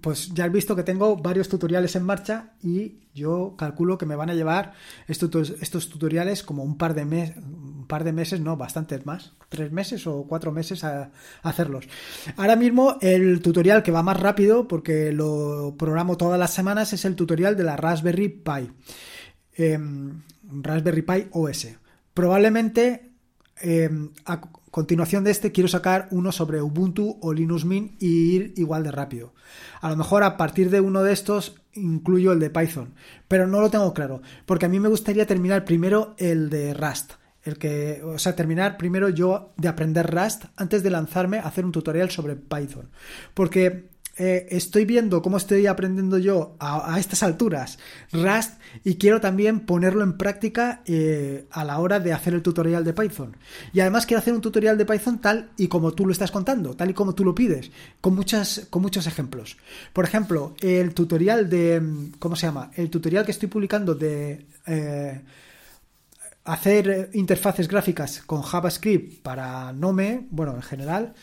pues 0.02 0.34
ya 0.34 0.46
he 0.46 0.50
visto 0.50 0.76
que 0.76 0.84
tengo 0.84 1.18
varios 1.18 1.50
tutoriales 1.50 1.96
en 1.96 2.04
marcha 2.04 2.54
y 2.62 3.00
yo 3.14 3.56
calculo 3.58 3.98
que 3.98 4.06
me 4.06 4.16
van 4.16 4.30
a 4.30 4.34
llevar 4.34 4.74
estos, 5.08 5.90
tutoriales 5.90 6.42
como 6.42 6.64
un 6.64 6.78
par 6.78 6.94
de 6.94 7.04
meses, 7.04 7.38
un 7.38 7.86
par 7.86 8.06
de 8.06 8.14
meses, 8.14 8.40
no, 8.40 8.56
bastantes 8.56 9.06
más, 9.06 9.34
tres 9.50 9.72
meses 9.72 10.08
o 10.08 10.24
cuatro 10.24 10.54
meses 10.54 10.86
a, 10.86 11.12
hacerlos. 11.42 11.88
Ahora 12.38 12.56
mismo 12.56 12.98
el 13.02 13.42
tutorial 13.42 13.84
que 13.84 13.92
va 13.92 14.04
más 14.04 14.20
rápido, 14.20 14.70
porque 14.70 15.12
lo 15.12 15.76
programo 15.78 16.16
todas 16.16 16.40
las 16.40 16.54
semanas, 16.54 16.94
es 16.94 17.04
el 17.04 17.16
tutorial 17.16 17.58
de 17.58 17.64
la 17.64 17.76
Raspberry 17.76 18.30
Pi, 18.30 18.72
em, 19.56 20.22
Raspberry 20.44 21.02
Pi 21.02 21.28
OS. 21.32 21.78
Probablemente 22.14 23.12
em, 23.62 24.12
continuación 24.74 25.24
de 25.24 25.30
este 25.30 25.52
quiero 25.52 25.68
sacar 25.68 26.08
uno 26.10 26.32
sobre 26.32 26.60
Ubuntu 26.60 27.20
o 27.22 27.32
Linux 27.32 27.64
Mint 27.64 28.02
y 28.02 28.34
ir 28.34 28.54
igual 28.58 28.82
de 28.82 28.92
rápido. 28.92 29.36
A 29.82 29.92
lo 29.92 29.98
mejor 29.98 30.24
a 30.24 30.36
partir 30.36 30.72
de 30.72 30.82
uno 30.82 31.04
de 31.04 31.14
estos 31.14 31.62
incluyo 31.74 32.32
el 32.32 32.40
de 32.40 32.50
Python, 32.50 32.96
pero 33.28 33.46
no 33.46 33.62
lo 33.62 33.70
tengo 33.70 33.94
claro, 33.94 34.24
porque 34.48 34.66
a 34.66 34.70
mí 34.70 34.80
me 34.80 34.90
gustaría 34.90 35.28
terminar 35.28 35.64
primero 35.64 36.16
el 36.18 36.50
de 36.50 36.74
Rust. 36.74 37.14
El 37.44 37.60
que, 37.60 38.02
o 38.04 38.18
sea, 38.18 38.36
terminar 38.36 38.78
primero 38.78 39.10
yo 39.10 39.54
de 39.58 39.68
aprender 39.68 40.10
Rust 40.10 40.46
antes 40.56 40.82
de 40.82 40.90
lanzarme 40.90 41.38
a 41.38 41.44
hacer 41.44 41.66
un 41.66 41.72
tutorial 41.72 42.10
sobre 42.10 42.36
Python. 42.36 42.90
Porque 43.36 43.92
eh, 44.16 44.48
estoy 44.52 44.86
viendo 44.86 45.24
cómo 45.24 45.38
estoy 45.38 45.66
aprendiendo 45.66 46.20
yo 46.20 46.56
a, 46.60 47.00
estas 47.00 47.24
alturas 47.24 47.80
Rust 48.12 48.52
y 48.84 48.96
quiero 48.96 49.20
también 49.20 49.62
ponerlo 49.62 50.04
en 50.04 50.18
práctica 50.18 50.82
eh, 50.86 51.48
a 51.50 51.64
la 51.64 51.80
hora 51.80 52.00
de 52.00 52.14
hacer 52.14 52.36
el 52.36 52.44
tutorial 52.44 52.84
de 52.84 52.94
Python. 52.94 53.36
Y 53.74 53.80
además 53.80 54.06
quiero 54.06 54.20
hacer 54.20 54.34
un 54.34 54.42
tutorial 54.42 54.78
de 54.78 54.86
Python 54.86 55.20
tal 55.20 55.50
y 55.58 55.68
como 55.68 55.94
tú 55.94 56.06
lo 56.06 56.12
estás 56.12 56.30
contando, 56.30 56.76
tal 56.76 56.92
y 56.92 56.94
como 56.94 57.16
tú 57.16 57.26
lo 57.26 57.34
pides, 57.34 57.72
con, 58.02 58.14
muchas, 58.14 58.68
con 58.70 58.84
muchos 58.84 59.08
ejemplos. 59.08 59.58
Por 59.94 60.06
ejemplo, 60.06 60.56
el 60.62 60.94
tutorial 60.94 61.50
de... 61.50 61.82
¿Cómo 62.20 62.36
se 62.36 62.46
llama? 62.46 62.70
El 62.76 62.92
tutorial 62.92 63.26
que 63.26 63.32
estoy 63.32 63.50
publicando 63.50 63.96
de... 63.96 64.46
Eh, 64.68 65.22
hacer 66.46 67.10
interfaces 67.14 67.68
gráficas 67.68 68.22
con 68.26 68.42
JavaScript 68.42 69.22
para 69.22 69.72
Nome, 69.72 70.28
bueno, 70.30 70.54
en 70.56 70.62
general, 70.62 71.14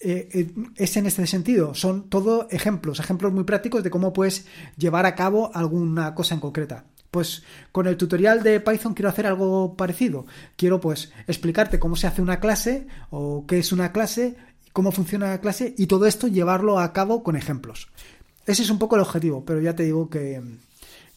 eh, 0.00 0.28
eh, 0.32 0.54
es 0.76 0.96
en 0.96 1.06
este 1.06 1.26
sentido. 1.26 1.74
Son 1.74 2.08
todo 2.08 2.48
ejemplos, 2.50 3.00
ejemplos 3.00 3.32
muy 3.32 3.44
prácticos 3.44 3.82
de 3.82 3.90
cómo 3.90 4.12
puedes 4.12 4.46
llevar 4.76 5.06
a 5.06 5.14
cabo 5.14 5.50
alguna 5.54 6.14
cosa 6.14 6.34
en 6.34 6.40
concreta. 6.40 6.84
Pues 7.10 7.42
con 7.72 7.86
el 7.86 7.96
tutorial 7.96 8.42
de 8.42 8.60
Python 8.60 8.94
quiero 8.94 9.08
hacer 9.08 9.26
algo 9.26 9.76
parecido. 9.76 10.26
Quiero 10.56 10.80
pues 10.80 11.12
explicarte 11.26 11.78
cómo 11.78 11.96
se 11.96 12.06
hace 12.06 12.20
una 12.20 12.40
clase 12.40 12.86
o 13.10 13.46
qué 13.46 13.58
es 13.58 13.72
una 13.72 13.92
clase, 13.92 14.36
cómo 14.72 14.92
funciona 14.92 15.30
la 15.30 15.40
clase 15.40 15.74
y 15.78 15.86
todo 15.86 16.06
esto 16.06 16.28
llevarlo 16.28 16.78
a 16.78 16.92
cabo 16.92 17.22
con 17.22 17.36
ejemplos. 17.36 17.88
Ese 18.44 18.62
es 18.62 18.70
un 18.70 18.78
poco 18.78 18.96
el 18.96 19.02
objetivo, 19.02 19.44
pero 19.44 19.60
ya 19.60 19.74
te 19.74 19.84
digo 19.84 20.10
que, 20.10 20.42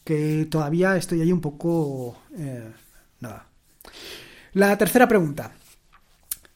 que 0.04 0.46
todavía 0.50 0.96
estoy 0.96 1.20
ahí 1.20 1.32
un 1.32 1.40
poco... 1.40 2.16
Eh, 2.36 2.70
nada. 3.20 3.46
La 4.54 4.76
tercera 4.76 5.06
pregunta. 5.06 5.52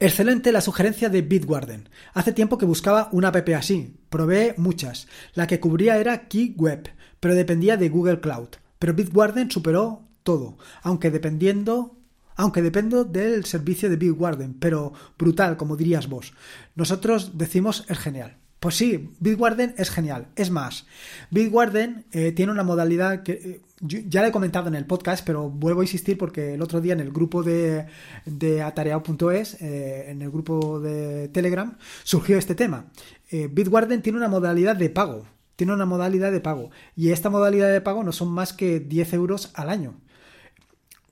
Excelente 0.05 0.53
la 0.53 0.61
sugerencia 0.61 1.09
de 1.09 1.23
Bitwarden. 1.23 1.89
Hace 2.13 2.35
tiempo 2.35 2.59
que 2.59 2.67
buscaba 2.67 3.09
una 3.13 3.29
app 3.29 3.49
así. 3.57 3.97
Probé 4.11 4.55
muchas. 4.59 5.09
La 5.33 5.47
que 5.47 5.61
cubría 5.61 5.97
era 5.97 6.29
Key 6.29 6.55
Web, 6.59 6.91
pero 7.21 7.35
dependía 7.35 7.79
de 7.79 7.89
Google 7.89 8.21
Cloud. 8.21 8.51
Pero 8.79 8.93
Bitwarden 8.93 9.51
superó 9.51 10.07
todo, 10.23 10.59
aunque 10.83 11.11
dependiendo 11.11 11.97
aunque 12.37 12.61
dependo 12.61 13.05
del 13.05 13.47
servicio 13.47 13.89
de 13.89 13.97
Bitwarden, 13.97 14.53
pero 14.53 14.93
brutal, 15.17 15.57
como 15.57 15.75
dirías 15.75 16.07
vos. 16.07 16.35
Nosotros 16.75 17.39
decimos 17.39 17.87
es 17.89 17.99
genial. 17.99 18.37
Pues 18.65 18.77
sí, 18.77 19.11
Bitwarden 19.21 19.75
es 19.77 19.91
genial. 19.91 20.29
Es 20.37 20.51
más, 20.51 20.87
Bitwarden 21.31 22.07
eh, 22.13 22.33
tiene 22.33 22.51
una 22.51 22.63
modalidad 22.63 23.23
que 23.23 23.33
eh, 23.33 23.61
ya 24.09 24.23
le 24.23 24.29
he 24.29 24.33
comentado 24.33 24.69
en 24.69 24.75
el 24.75 24.87
podcast, 24.87 25.23
pero 25.23 25.51
vuelvo 25.51 25.83
a 25.83 25.85
insistir 25.85 26.17
porque 26.17 26.55
el 26.55 26.63
otro 26.63 26.81
día 26.81 26.95
en 26.95 27.01
el 27.01 27.13
grupo 27.13 27.43
de, 27.43 27.85
de 28.25 28.61
eh, 28.61 30.05
en 30.09 30.23
el 30.23 30.31
grupo 30.31 30.81
de 30.81 31.29
Telegram, 31.29 31.77
surgió 32.05 32.39
este 32.39 32.55
tema. 32.55 32.87
Bitwarden 33.31 34.01
tiene 34.01 34.17
una 34.17 34.29
modalidad 34.29 34.77
de 34.77 34.89
pago. 34.89 35.27
Tiene 35.57 35.75
una 35.75 35.85
modalidad 35.85 36.33
de 36.33 36.41
pago. 36.41 36.71
Y 36.97 37.11
esta 37.11 37.29
modalidad 37.29 37.71
de 37.71 37.83
pago 37.83 38.03
no 38.03 38.13
son 38.13 38.31
más 38.31 38.55
que 38.55 38.81
10 38.81 39.13
euros 39.13 39.51
al 39.53 39.69
año. 39.69 39.93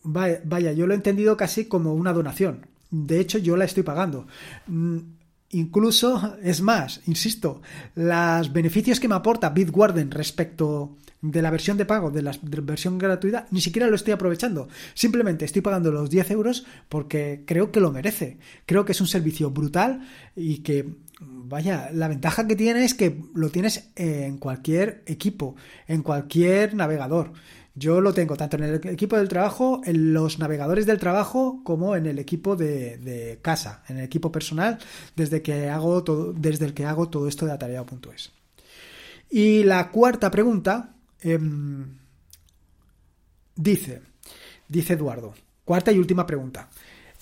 vaya, 0.05 0.73
yo 0.73 0.87
lo 0.87 0.95
he 0.95 0.97
entendido 0.97 1.37
casi 1.37 1.67
como 1.67 1.93
una 1.93 2.15
donación. 2.15 2.67
De 2.91 3.21
hecho, 3.21 3.37
yo 3.37 3.59
la 3.59 3.67
estoy 3.67 3.83
pagando. 3.83 4.27
Mm, 4.69 5.01
Incluso, 5.55 6.39
es 6.43 6.63
más, 6.63 7.03
insisto, 7.07 7.61
los 7.95 8.53
beneficios 8.53 8.99
que 8.99 9.09
me 9.09 9.15
aporta 9.15 9.51
Bitwarden 9.51 10.11
respecto 10.11 10.97
de 11.21 11.43
la 11.43 11.51
versión 11.51 11.77
de 11.77 11.85
pago, 11.85 12.11
de 12.11 12.23
la 12.23 12.33
versión 12.43 12.97
gratuita, 12.99 13.47
ni 13.51 13.61
siquiera 13.61 13.87
lo 13.87 13.95
estoy 13.95 14.15
aprovechando. 14.15 14.69
Simplemente 14.95 15.45
estoy 15.45 15.61
pagando 15.61 15.93
los 15.93 16.09
10 16.09 16.31
euros 16.31 16.65
porque 16.89 17.45
creo 17.47 17.71
que 17.71 17.81
lo 17.81 17.93
merece. 17.93 18.39
Creo 18.65 18.87
que 18.87 18.93
es 18.93 19.01
un 19.03 19.07
servicio 19.07 19.51
brutal 19.51 20.01
y 20.35 20.59
que, 20.59 20.95
vaya, 21.21 21.91
la 21.93 22.09
ventaja 22.09 22.49
que 22.49 22.57
tiene 22.57 22.85
es 22.85 22.95
que 22.95 23.23
lo 23.35 23.51
tienes 23.51 23.91
en 23.95 24.39
cualquier 24.39 25.03
equipo, 25.07 25.55
en 25.87 26.03
cualquier 26.03 26.75
navegador. 26.75 27.33
Yo 27.75 28.03
lo 28.03 28.13
tengo 28.13 28.37
tanto 28.37 28.57
en 28.57 28.65
el 28.65 28.75
equipo 28.89 29.17
del 29.17 29.29
trabajo, 29.29 29.81
en 29.85 30.13
los 30.13 30.39
navegadores 30.39 30.85
del 30.85 30.99
trabajo, 30.99 31.63
como 31.65 31.97
en 31.97 32.07
el 32.07 32.19
equipo 32.19 32.55
de, 32.55 33.39
casa, 33.41 33.83
en 33.89 33.99
el 33.99 34.05
equipo 34.05 34.31
personal, 34.31 34.79
desde 35.17 35.41
que 35.41 35.71
hago 35.71 36.05
todo, 36.05 36.35
desde 36.35 36.67
el 36.67 36.75
que 36.75 36.85
hago 36.85 37.09
todo 37.09 37.29
esto 37.29 37.47
de 37.47 37.53
atareado.es. 37.53 38.33
Y 39.31 39.65
la 39.65 39.91
cuarta 39.91 40.31
pregunta 40.31 40.95
em, 41.23 41.97
dice, 43.57 44.03
dice 44.69 44.93
Eduardo, 44.93 45.33
cuarta 45.65 45.93
y 45.93 45.99
última 45.99 46.27
pregunta. 46.27 46.69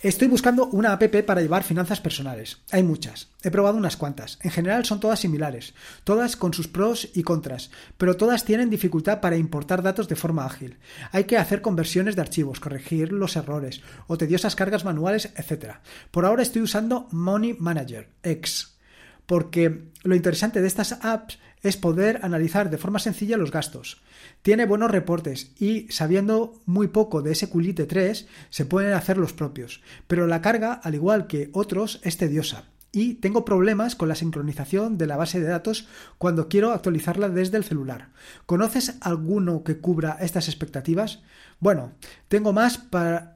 Estoy 0.02 0.28
buscando 0.28 0.64
una 0.68 0.92
app 0.94 1.14
para 1.26 1.42
llevar 1.42 1.62
finanzas 1.62 2.00
personales. 2.00 2.62
Hay 2.70 2.82
muchas. 2.82 3.28
He 3.42 3.50
probado 3.50 3.76
unas 3.76 3.98
cuantas. 3.98 4.38
En 4.40 4.50
general 4.50 4.86
son 4.86 4.98
todas 4.98 5.20
similares, 5.20 5.74
todas 6.04 6.36
con 6.36 6.54
sus 6.54 6.68
pros 6.68 7.10
y 7.12 7.22
contras, 7.22 7.70
pero 7.98 8.16
todas 8.16 8.46
tienen 8.46 8.70
dificultad 8.70 9.20
para 9.20 9.36
importar 9.36 9.82
datos 9.82 10.08
de 10.08 10.16
forma 10.16 10.46
ágil. 10.46 10.78
Hay 11.12 11.24
que 11.24 11.36
hacer 11.36 11.60
conversiones 11.60 12.16
de 12.16 12.22
archivos, 12.22 12.60
corregir 12.60 13.12
los 13.12 13.36
errores 13.36 13.82
o 14.06 14.16
tediosas 14.16 14.56
cargas 14.56 14.86
manuales, 14.86 15.34
etc. 15.36 15.74
Por 16.10 16.24
ahora 16.24 16.44
estoy 16.44 16.62
usando 16.62 17.06
Money 17.10 17.56
Manager 17.58 18.08
X, 18.22 18.78
porque 19.26 19.90
lo 20.02 20.14
interesante 20.14 20.62
de 20.62 20.68
estas 20.68 20.92
apps 21.04 21.38
es 21.62 21.76
poder 21.76 22.20
analizar 22.22 22.70
de 22.70 22.78
forma 22.78 23.00
sencilla 23.00 23.36
los 23.36 23.50
gastos. 23.50 24.00
Tiene 24.42 24.64
buenos 24.64 24.90
reportes 24.90 25.53
y, 25.59 25.87
sabiendo 25.90 26.61
muy 26.64 26.88
poco 26.88 27.20
de 27.20 27.33
ese 27.33 27.50
culite 27.50 27.87
3, 27.87 28.26
se 28.48 28.64
pueden 28.64 28.94
hacer 28.94 29.18
los 29.18 29.35
propios. 29.35 29.83
Pero 30.07 30.26
la 30.26 30.40
carga, 30.40 30.72
al 30.72 30.94
igual 30.94 31.26
que 31.26 31.50
otros, 31.53 32.00
es 32.05 32.16
tediosa. 32.16 32.64
Y 32.92 33.14
tengo 33.14 33.44
problemas 33.44 33.94
con 33.94 34.09
la 34.09 34.16
sincronización 34.16 34.98
de 34.98 35.07
la 35.07 35.16
base 35.16 35.40
de 35.40 35.46
datos 35.46 35.87
cuando 36.18 36.48
quiero 36.48 36.72
actualizarla 36.72 37.29
desde 37.29 37.57
el 37.57 37.64
celular. 37.64 38.09
¿Conoces 38.46 38.96
alguno 39.00 39.62
que 39.62 39.79
cubra 39.79 40.16
estas 40.20 40.48
expectativas? 40.48 41.22
Bueno, 41.61 41.92
tengo 42.29 42.53
más, 42.53 42.81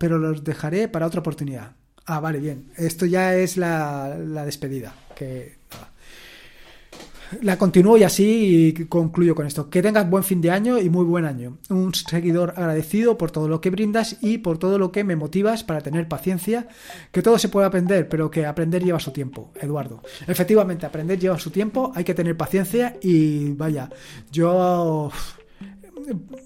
pero 0.01 0.19
los 0.19 0.43
dejaré 0.43 0.88
para 0.88 1.07
otra 1.07 1.21
oportunidad. 1.21 1.73
Ah, 2.07 2.21
vale, 2.21 2.40
bien. 2.40 2.71
Esto 2.77 3.07
ya 3.07 3.37
es 3.37 3.57
la, 3.57 4.17
la 4.19 4.45
despedida. 4.45 4.95
Que 5.14 5.57
la 7.43 7.59
continúo 7.59 7.97
y 7.97 8.03
así 8.03 8.75
concluyo 8.89 9.35
con 9.35 9.47
esto. 9.47 9.71
Que 9.71 9.83
tengas 9.83 10.09
buen 10.09 10.25
fin 10.25 10.41
de 10.41 10.51
año 10.51 10.79
y 10.79 10.91
muy 10.91 11.05
buen 11.05 11.25
año. 11.25 11.59
Un 11.71 11.95
seguidor 11.95 12.55
agradecido 12.57 13.19
por 13.19 13.31
todo 13.31 13.49
lo 13.49 13.61
que 13.61 13.71
brindas 13.71 14.19
y 14.21 14.39
por 14.39 14.59
todo 14.59 14.79
lo 14.79 14.93
que 14.93 15.05
me 15.05 15.17
motivas 15.17 15.65
para 15.65 15.81
tener 15.81 16.09
paciencia. 16.09 16.69
Que 17.13 17.23
todo 17.23 17.39
se 17.39 17.49
puede 17.49 17.67
aprender, 17.67 18.09
pero 18.09 18.31
que 18.31 18.47
aprender 18.47 18.83
lleva 18.85 19.01
su 19.01 19.11
tiempo, 19.11 19.53
Eduardo. 19.61 20.03
Efectivamente, 20.27 20.87
aprender 20.87 21.19
lleva 21.19 21.39
su 21.39 21.51
tiempo, 21.51 21.93
hay 21.95 22.05
que 22.05 22.15
tener 22.15 22.37
paciencia 22.37 22.97
y 23.03 23.53
vaya, 23.53 23.91
yo 24.31 25.11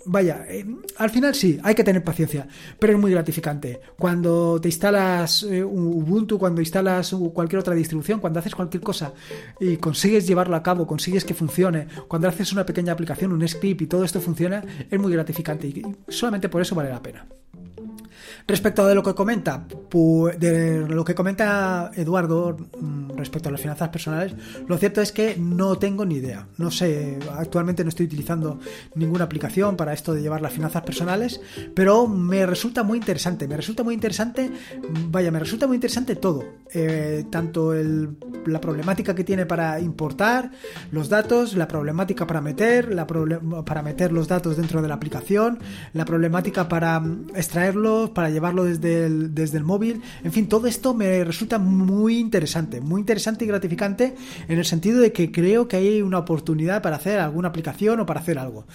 vaya, 0.06 0.44
eh, 0.48 0.64
al 0.96 1.10
final 1.10 1.34
sí, 1.34 1.58
hay 1.62 1.74
que 1.74 1.84
tener 1.84 2.02
paciencia, 2.02 2.46
pero 2.78 2.92
es 2.92 2.98
muy 2.98 3.10
gratificante. 3.10 3.80
Cuando 3.98 4.60
te 4.60 4.68
instalas 4.68 5.42
eh, 5.42 5.64
Ubuntu, 5.64 6.38
cuando 6.38 6.60
instalas 6.60 7.14
cualquier 7.32 7.60
otra 7.60 7.74
distribución, 7.74 8.20
cuando 8.20 8.40
haces 8.40 8.54
cualquier 8.54 8.82
cosa 8.82 9.12
y 9.60 9.76
consigues 9.76 10.26
llevarlo 10.26 10.56
a 10.56 10.62
cabo, 10.62 10.86
consigues 10.86 11.24
que 11.24 11.34
funcione, 11.34 11.88
cuando 12.08 12.28
haces 12.28 12.52
una 12.52 12.64
pequeña 12.64 12.92
aplicación, 12.92 13.32
un 13.32 13.46
script 13.46 13.82
y 13.82 13.86
todo 13.86 14.04
esto 14.04 14.20
funciona, 14.20 14.62
es 14.90 15.00
muy 15.00 15.12
gratificante 15.12 15.66
y 15.68 15.82
solamente 16.08 16.48
por 16.48 16.62
eso 16.62 16.74
vale 16.74 16.90
la 16.90 17.02
pena. 17.02 17.26
Respecto 18.46 18.86
de 18.86 18.94
lo 18.94 19.02
que 19.02 19.14
comenta, 19.14 19.66
de 20.38 20.86
lo 20.88 21.04
que 21.04 21.14
comenta 21.14 21.90
Eduardo 21.94 22.56
mm, 22.80 23.16
respecto 23.16 23.48
a 23.48 23.52
las 23.52 23.60
finanzas 23.60 23.88
personales, 23.90 24.34
lo 24.66 24.78
cierto 24.78 25.00
es 25.00 25.12
que 25.12 25.36
no 25.36 25.76
tengo 25.76 26.04
ni 26.04 26.16
idea. 26.16 26.46
No 26.56 26.70
sé, 26.70 27.18
actualmente 27.36 27.84
no 27.84 27.90
estoy 27.90 28.06
utilizando 28.06 28.58
ninguna 28.94 29.24
aplicación 29.24 29.76
para 29.76 29.92
esto 29.92 30.14
de 30.14 30.22
llevar 30.22 30.40
las 30.40 30.52
finanzas 30.52 30.82
personales, 30.82 31.40
pero 31.74 32.06
me 32.06 32.46
resulta 32.46 32.82
muy 32.82 32.98
interesante. 32.98 33.48
Me 33.48 33.56
resulta 33.56 33.82
muy 33.82 33.94
interesante, 33.94 34.50
vaya, 35.10 35.30
me 35.30 35.38
resulta 35.38 35.66
muy 35.66 35.76
interesante 35.76 36.16
todo. 36.16 36.44
Eh, 36.72 37.24
tanto 37.30 37.72
la 38.46 38.60
problemática 38.60 39.14
que 39.14 39.24
tiene 39.24 39.46
para 39.46 39.80
importar 39.80 40.50
los 40.90 41.08
datos, 41.08 41.54
la 41.54 41.66
problemática 41.66 42.26
para 42.26 42.40
meter, 42.40 42.94
para 43.64 43.82
meter 43.82 44.12
los 44.12 44.28
datos 44.28 44.56
dentro 44.56 44.82
de 44.82 44.88
la 44.88 44.94
aplicación, 44.94 45.58
la 45.92 46.04
problemática 46.04 46.68
para 46.68 47.00
mm, 47.00 47.28
para 48.12 48.30
llevarlo 48.30 48.64
desde 48.64 49.06
el, 49.06 49.34
desde 49.34 49.58
el 49.58 49.64
móvil. 49.64 50.02
En 50.24 50.32
fin, 50.32 50.48
todo 50.48 50.66
esto 50.66 50.94
me 50.94 51.24
resulta 51.24 51.58
muy 51.58 52.18
interesante, 52.18 52.80
muy 52.80 53.00
interesante 53.00 53.44
y 53.44 53.48
gratificante 53.48 54.14
en 54.48 54.58
el 54.58 54.64
sentido 54.64 55.00
de 55.00 55.12
que 55.12 55.30
creo 55.30 55.68
que 55.68 55.76
hay 55.76 56.02
una 56.02 56.18
oportunidad 56.18 56.82
para 56.82 56.96
hacer 56.96 57.20
alguna 57.20 57.48
aplicación 57.48 58.00
o 58.00 58.06
para 58.06 58.20
hacer 58.20 58.38
algo. 58.38 58.66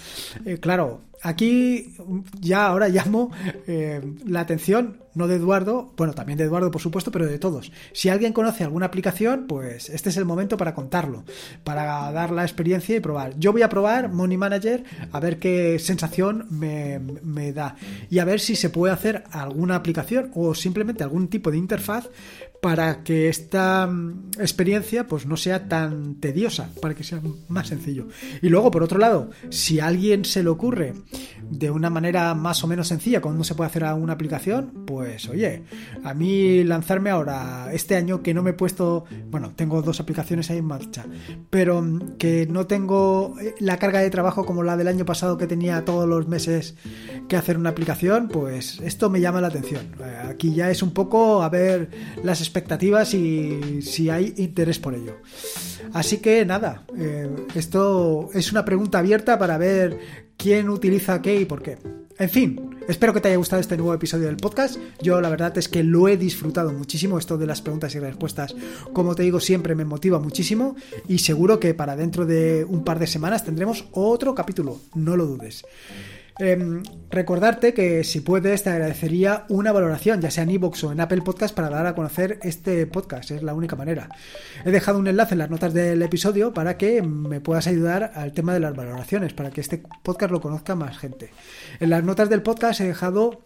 Eh, 0.45 0.57
claro, 0.59 1.01
aquí 1.23 1.95
ya 2.39 2.67
ahora 2.67 2.89
llamo 2.89 3.31
eh, 3.65 4.01
la 4.25 4.41
atención, 4.41 5.01
no 5.15 5.27
de 5.27 5.35
Eduardo, 5.35 5.93
bueno, 5.97 6.13
también 6.13 6.37
de 6.37 6.43
Eduardo, 6.43 6.69
por 6.69 6.81
supuesto, 6.81 7.11
pero 7.11 7.25
de 7.25 7.39
todos. 7.39 7.71
Si 7.93 8.09
alguien 8.09 8.33
conoce 8.33 8.63
alguna 8.63 8.87
aplicación, 8.87 9.45
pues 9.47 9.89
este 9.89 10.09
es 10.09 10.17
el 10.17 10.25
momento 10.25 10.57
para 10.57 10.75
contarlo, 10.75 11.23
para 11.63 12.11
dar 12.11 12.31
la 12.31 12.43
experiencia 12.43 12.95
y 12.95 12.99
probar. 12.99 13.37
Yo 13.39 13.51
voy 13.51 13.61
a 13.61 13.69
probar 13.69 14.11
Money 14.11 14.37
Manager 14.37 14.83
a 15.11 15.19
ver 15.19 15.39
qué 15.39 15.79
sensación 15.79 16.45
me, 16.49 16.99
me 16.99 17.53
da 17.53 17.75
y 18.09 18.19
a 18.19 18.25
ver 18.25 18.39
si 18.39 18.55
se 18.55 18.69
puede 18.69 18.93
hacer 18.93 19.23
alguna 19.31 19.75
aplicación 19.75 20.31
o 20.35 20.53
simplemente 20.53 21.03
algún 21.03 21.29
tipo 21.29 21.51
de 21.51 21.57
interfaz 21.57 22.09
para 22.63 23.03
que 23.03 23.27
esta 23.27 23.85
mm, 23.87 24.39
experiencia 24.39 25.05
pues 25.05 25.25
no 25.25 25.35
sea 25.35 25.67
tan 25.67 26.15
tediosa, 26.15 26.69
para 26.81 26.95
que 26.95 27.03
sea 27.03 27.19
más 27.49 27.67
sencillo. 27.67 28.07
Y 28.41 28.47
luego, 28.47 28.71
por 28.71 28.83
otro 28.83 28.99
lado, 28.99 29.31
si 29.49 29.81
a 29.81 29.87
alguien 29.87 30.23
se 30.23 30.43
le 30.43 30.49
ocurre 30.49 30.93
de 31.49 31.69
una 31.69 31.89
manera 31.89 32.33
más 32.35 32.63
o 32.63 32.67
menos 32.67 32.87
sencilla 32.87 33.19
cómo 33.19 33.43
se 33.43 33.53
puede 33.53 33.67
hacer 33.67 33.83
una 33.83 34.13
aplicación, 34.13 34.85
pues 34.87 35.27
oye, 35.27 35.63
a 36.05 36.13
mí 36.13 36.63
lanzarme 36.63 37.09
ahora, 37.09 37.67
este 37.73 37.97
año 37.97 38.23
que 38.23 38.33
no 38.33 38.41
me 38.41 38.51
he 38.51 38.53
puesto, 38.53 39.03
bueno, 39.29 39.51
tengo 39.57 39.81
dos 39.81 39.99
aplicaciones 39.99 40.49
ahí 40.49 40.59
en 40.59 40.65
marcha, 40.65 41.05
pero 41.49 41.81
mm, 41.81 42.15
que 42.17 42.47
no 42.49 42.65
tengo 42.65 43.35
eh, 43.41 43.55
la 43.59 43.75
carga 43.77 43.99
de 43.99 44.09
trabajo 44.09 44.45
como 44.45 44.63
la 44.63 44.77
del 44.77 44.87
año 44.87 45.03
pasado 45.03 45.37
que 45.37 45.47
tenía 45.47 45.83
todos 45.83 46.07
los 46.07 46.29
meses 46.29 46.75
que 47.27 47.35
hacer 47.35 47.57
una 47.57 47.71
aplicación, 47.71 48.29
pues 48.29 48.79
esto 48.79 49.09
me 49.09 49.19
llama 49.19 49.41
la 49.41 49.47
atención. 49.47 49.95
Eh, 49.99 50.29
aquí 50.29 50.53
ya 50.53 50.71
es 50.71 50.81
un 50.81 50.91
poco 50.91 51.43
a 51.43 51.49
ver 51.49 51.89
las 52.23 52.39
expectativas 52.53 53.15
y 53.15 53.81
si 53.81 54.11
hay 54.11 54.35
interés 54.37 54.77
por 54.77 54.93
ello. 54.93 55.17
Así 55.91 56.17
que 56.17 56.45
nada, 56.45 56.85
eh, 56.95 57.27
esto 57.55 58.29
es 58.33 58.51
una 58.51 58.63
pregunta 58.63 58.99
abierta 58.99 59.39
para 59.39 59.57
ver 59.57 59.97
quién 60.37 60.69
utiliza 60.69 61.19
qué 61.21 61.41
y 61.41 61.45
por 61.45 61.63
qué. 61.63 61.79
En 62.19 62.29
fin, 62.29 62.77
espero 62.87 63.11
que 63.11 63.21
te 63.21 63.29
haya 63.29 63.37
gustado 63.37 63.59
este 63.59 63.75
nuevo 63.75 63.91
episodio 63.91 64.27
del 64.27 64.37
podcast. 64.37 64.77
Yo 65.01 65.19
la 65.19 65.29
verdad 65.29 65.57
es 65.57 65.67
que 65.67 65.83
lo 65.83 66.07
he 66.07 66.15
disfrutado 66.15 66.71
muchísimo. 66.71 67.17
Esto 67.17 67.39
de 67.39 67.47
las 67.47 67.63
preguntas 67.63 67.95
y 67.95 67.99
respuestas, 67.99 68.55
como 68.93 69.15
te 69.15 69.23
digo, 69.23 69.39
siempre 69.39 69.73
me 69.73 69.83
motiva 69.83 70.19
muchísimo 70.19 70.75
y 71.07 71.17
seguro 71.17 71.59
que 71.59 71.73
para 71.73 71.95
dentro 71.95 72.27
de 72.27 72.65
un 72.65 72.83
par 72.83 72.99
de 72.99 73.07
semanas 73.07 73.43
tendremos 73.43 73.85
otro 73.93 74.35
capítulo, 74.35 74.79
no 74.93 75.17
lo 75.17 75.25
dudes. 75.25 75.65
Em, 76.39 76.81
recordarte 77.11 77.73
que 77.73 78.03
si 78.03 78.21
puedes 78.21 78.63
te 78.63 78.71
agradecería 78.71 79.45
una 79.49 79.71
valoración, 79.71 80.19
ya 80.19 80.31
sea 80.31 80.43
en 80.43 80.49
iVoox 80.51 80.83
o 80.85 80.91
en 80.91 80.99
Apple 80.99 81.21
Podcast, 81.21 81.53
para 81.53 81.69
dar 81.69 81.85
a 81.85 81.95
conocer 81.95 82.39
este 82.41 82.87
podcast. 82.87 83.31
Es 83.31 83.43
la 83.43 83.53
única 83.53 83.75
manera. 83.75 84.09
He 84.65 84.71
dejado 84.71 84.99
un 84.99 85.07
enlace 85.07 85.35
en 85.35 85.39
las 85.39 85.51
notas 85.51 85.73
del 85.73 86.01
episodio 86.01 86.53
para 86.53 86.77
que 86.77 87.01
me 87.01 87.39
puedas 87.39 87.67
ayudar 87.67 88.11
al 88.15 88.33
tema 88.33 88.53
de 88.53 88.59
las 88.59 88.75
valoraciones, 88.75 89.33
para 89.33 89.51
que 89.51 89.61
este 89.61 89.83
podcast 90.03 90.31
lo 90.31 90.41
conozca 90.41 90.75
más 90.75 90.97
gente. 90.97 91.31
En 91.79 91.89
las 91.89 92.03
notas 92.03 92.29
del 92.29 92.41
podcast 92.41 92.81
he 92.81 92.85
dejado 92.85 93.43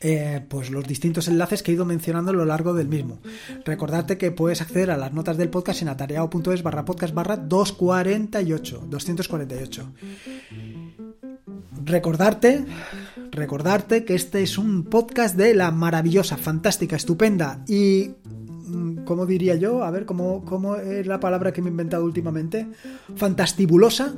eh, 0.00 0.44
pues 0.48 0.70
los 0.70 0.84
distintos 0.84 1.28
enlaces 1.28 1.62
que 1.62 1.70
he 1.70 1.74
ido 1.74 1.84
mencionando 1.84 2.30
a 2.32 2.34
lo 2.34 2.44
largo 2.44 2.74
del 2.74 2.88
mismo. 2.88 3.20
Recordarte 3.64 4.18
que 4.18 4.32
puedes 4.32 4.60
acceder 4.60 4.90
a 4.90 4.96
las 4.96 5.12
notas 5.12 5.36
del 5.36 5.50
podcast 5.50 5.82
en 5.82 5.88
atareado.es 5.88 6.62
barra 6.62 6.84
podcast 6.84 7.14
barra 7.14 7.36
248, 7.36 8.86
248 8.88 9.92
recordarte, 11.84 12.64
recordarte 13.30 14.04
que 14.04 14.14
este 14.14 14.42
es 14.42 14.58
un 14.58 14.84
podcast 14.84 15.36
de 15.36 15.54
la 15.54 15.70
maravillosa, 15.70 16.36
fantástica, 16.36 16.96
estupenda 16.96 17.64
y 17.66 18.10
mm, 18.66 19.04
¿cómo 19.04 19.26
diría 19.26 19.54
yo? 19.56 19.82
A 19.82 19.90
ver, 19.90 20.04
¿cómo, 20.04 20.44
¿cómo, 20.44 20.76
es 20.76 21.06
la 21.06 21.20
palabra 21.20 21.52
que 21.52 21.62
me 21.62 21.68
he 21.68 21.70
inventado 21.70 22.04
últimamente? 22.04 22.68
Fantastibulosa. 23.16 24.14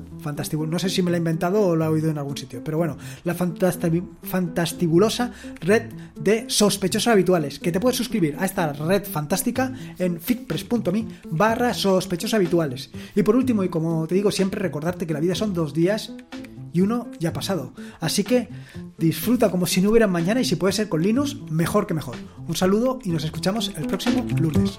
no 0.68 0.78
sé 0.78 0.88
si 0.88 1.02
me 1.02 1.10
la 1.10 1.16
he 1.16 1.18
inventado 1.18 1.60
o 1.60 1.76
la 1.76 1.86
he 1.86 1.88
oído 1.88 2.10
en 2.10 2.18
algún 2.18 2.36
sitio. 2.36 2.62
Pero 2.64 2.78
bueno, 2.78 2.96
la 3.24 3.34
fantastibulosa 3.34 5.32
red 5.60 5.90
de 6.20 6.44
sospechosos 6.48 7.08
habituales. 7.08 7.58
Que 7.58 7.72
te 7.72 7.80
puedes 7.80 7.96
suscribir 7.96 8.36
a 8.38 8.44
esta 8.44 8.72
red 8.72 9.04
fantástica 9.04 9.72
en 9.98 10.20
fitpress.me 10.20 11.06
barra 11.30 11.74
sospechosos 11.74 12.34
habituales. 12.34 12.90
Y 13.14 13.22
por 13.22 13.36
último, 13.36 13.64
y 13.64 13.68
como 13.68 14.06
te 14.06 14.14
digo 14.14 14.30
siempre, 14.30 14.60
recordarte 14.60 15.06
que 15.06 15.14
la 15.14 15.20
vida 15.20 15.34
son 15.34 15.54
dos 15.54 15.72
días 15.72 16.12
y 16.74 16.82
uno 16.82 17.06
ya 17.20 17.30
ha 17.30 17.32
pasado. 17.32 17.72
Así 18.00 18.24
que 18.24 18.48
disfruta 18.98 19.50
como 19.50 19.64
si 19.64 19.80
no 19.80 19.90
hubiera 19.90 20.08
mañana 20.08 20.40
y 20.40 20.44
si 20.44 20.56
puede 20.56 20.74
ser 20.74 20.90
con 20.90 21.02
Linux, 21.02 21.36
mejor 21.50 21.86
que 21.86 21.94
mejor. 21.94 22.16
Un 22.46 22.56
saludo 22.56 22.98
y 23.04 23.10
nos 23.10 23.24
escuchamos 23.24 23.72
el 23.76 23.86
próximo 23.86 24.26
lunes. 24.38 24.76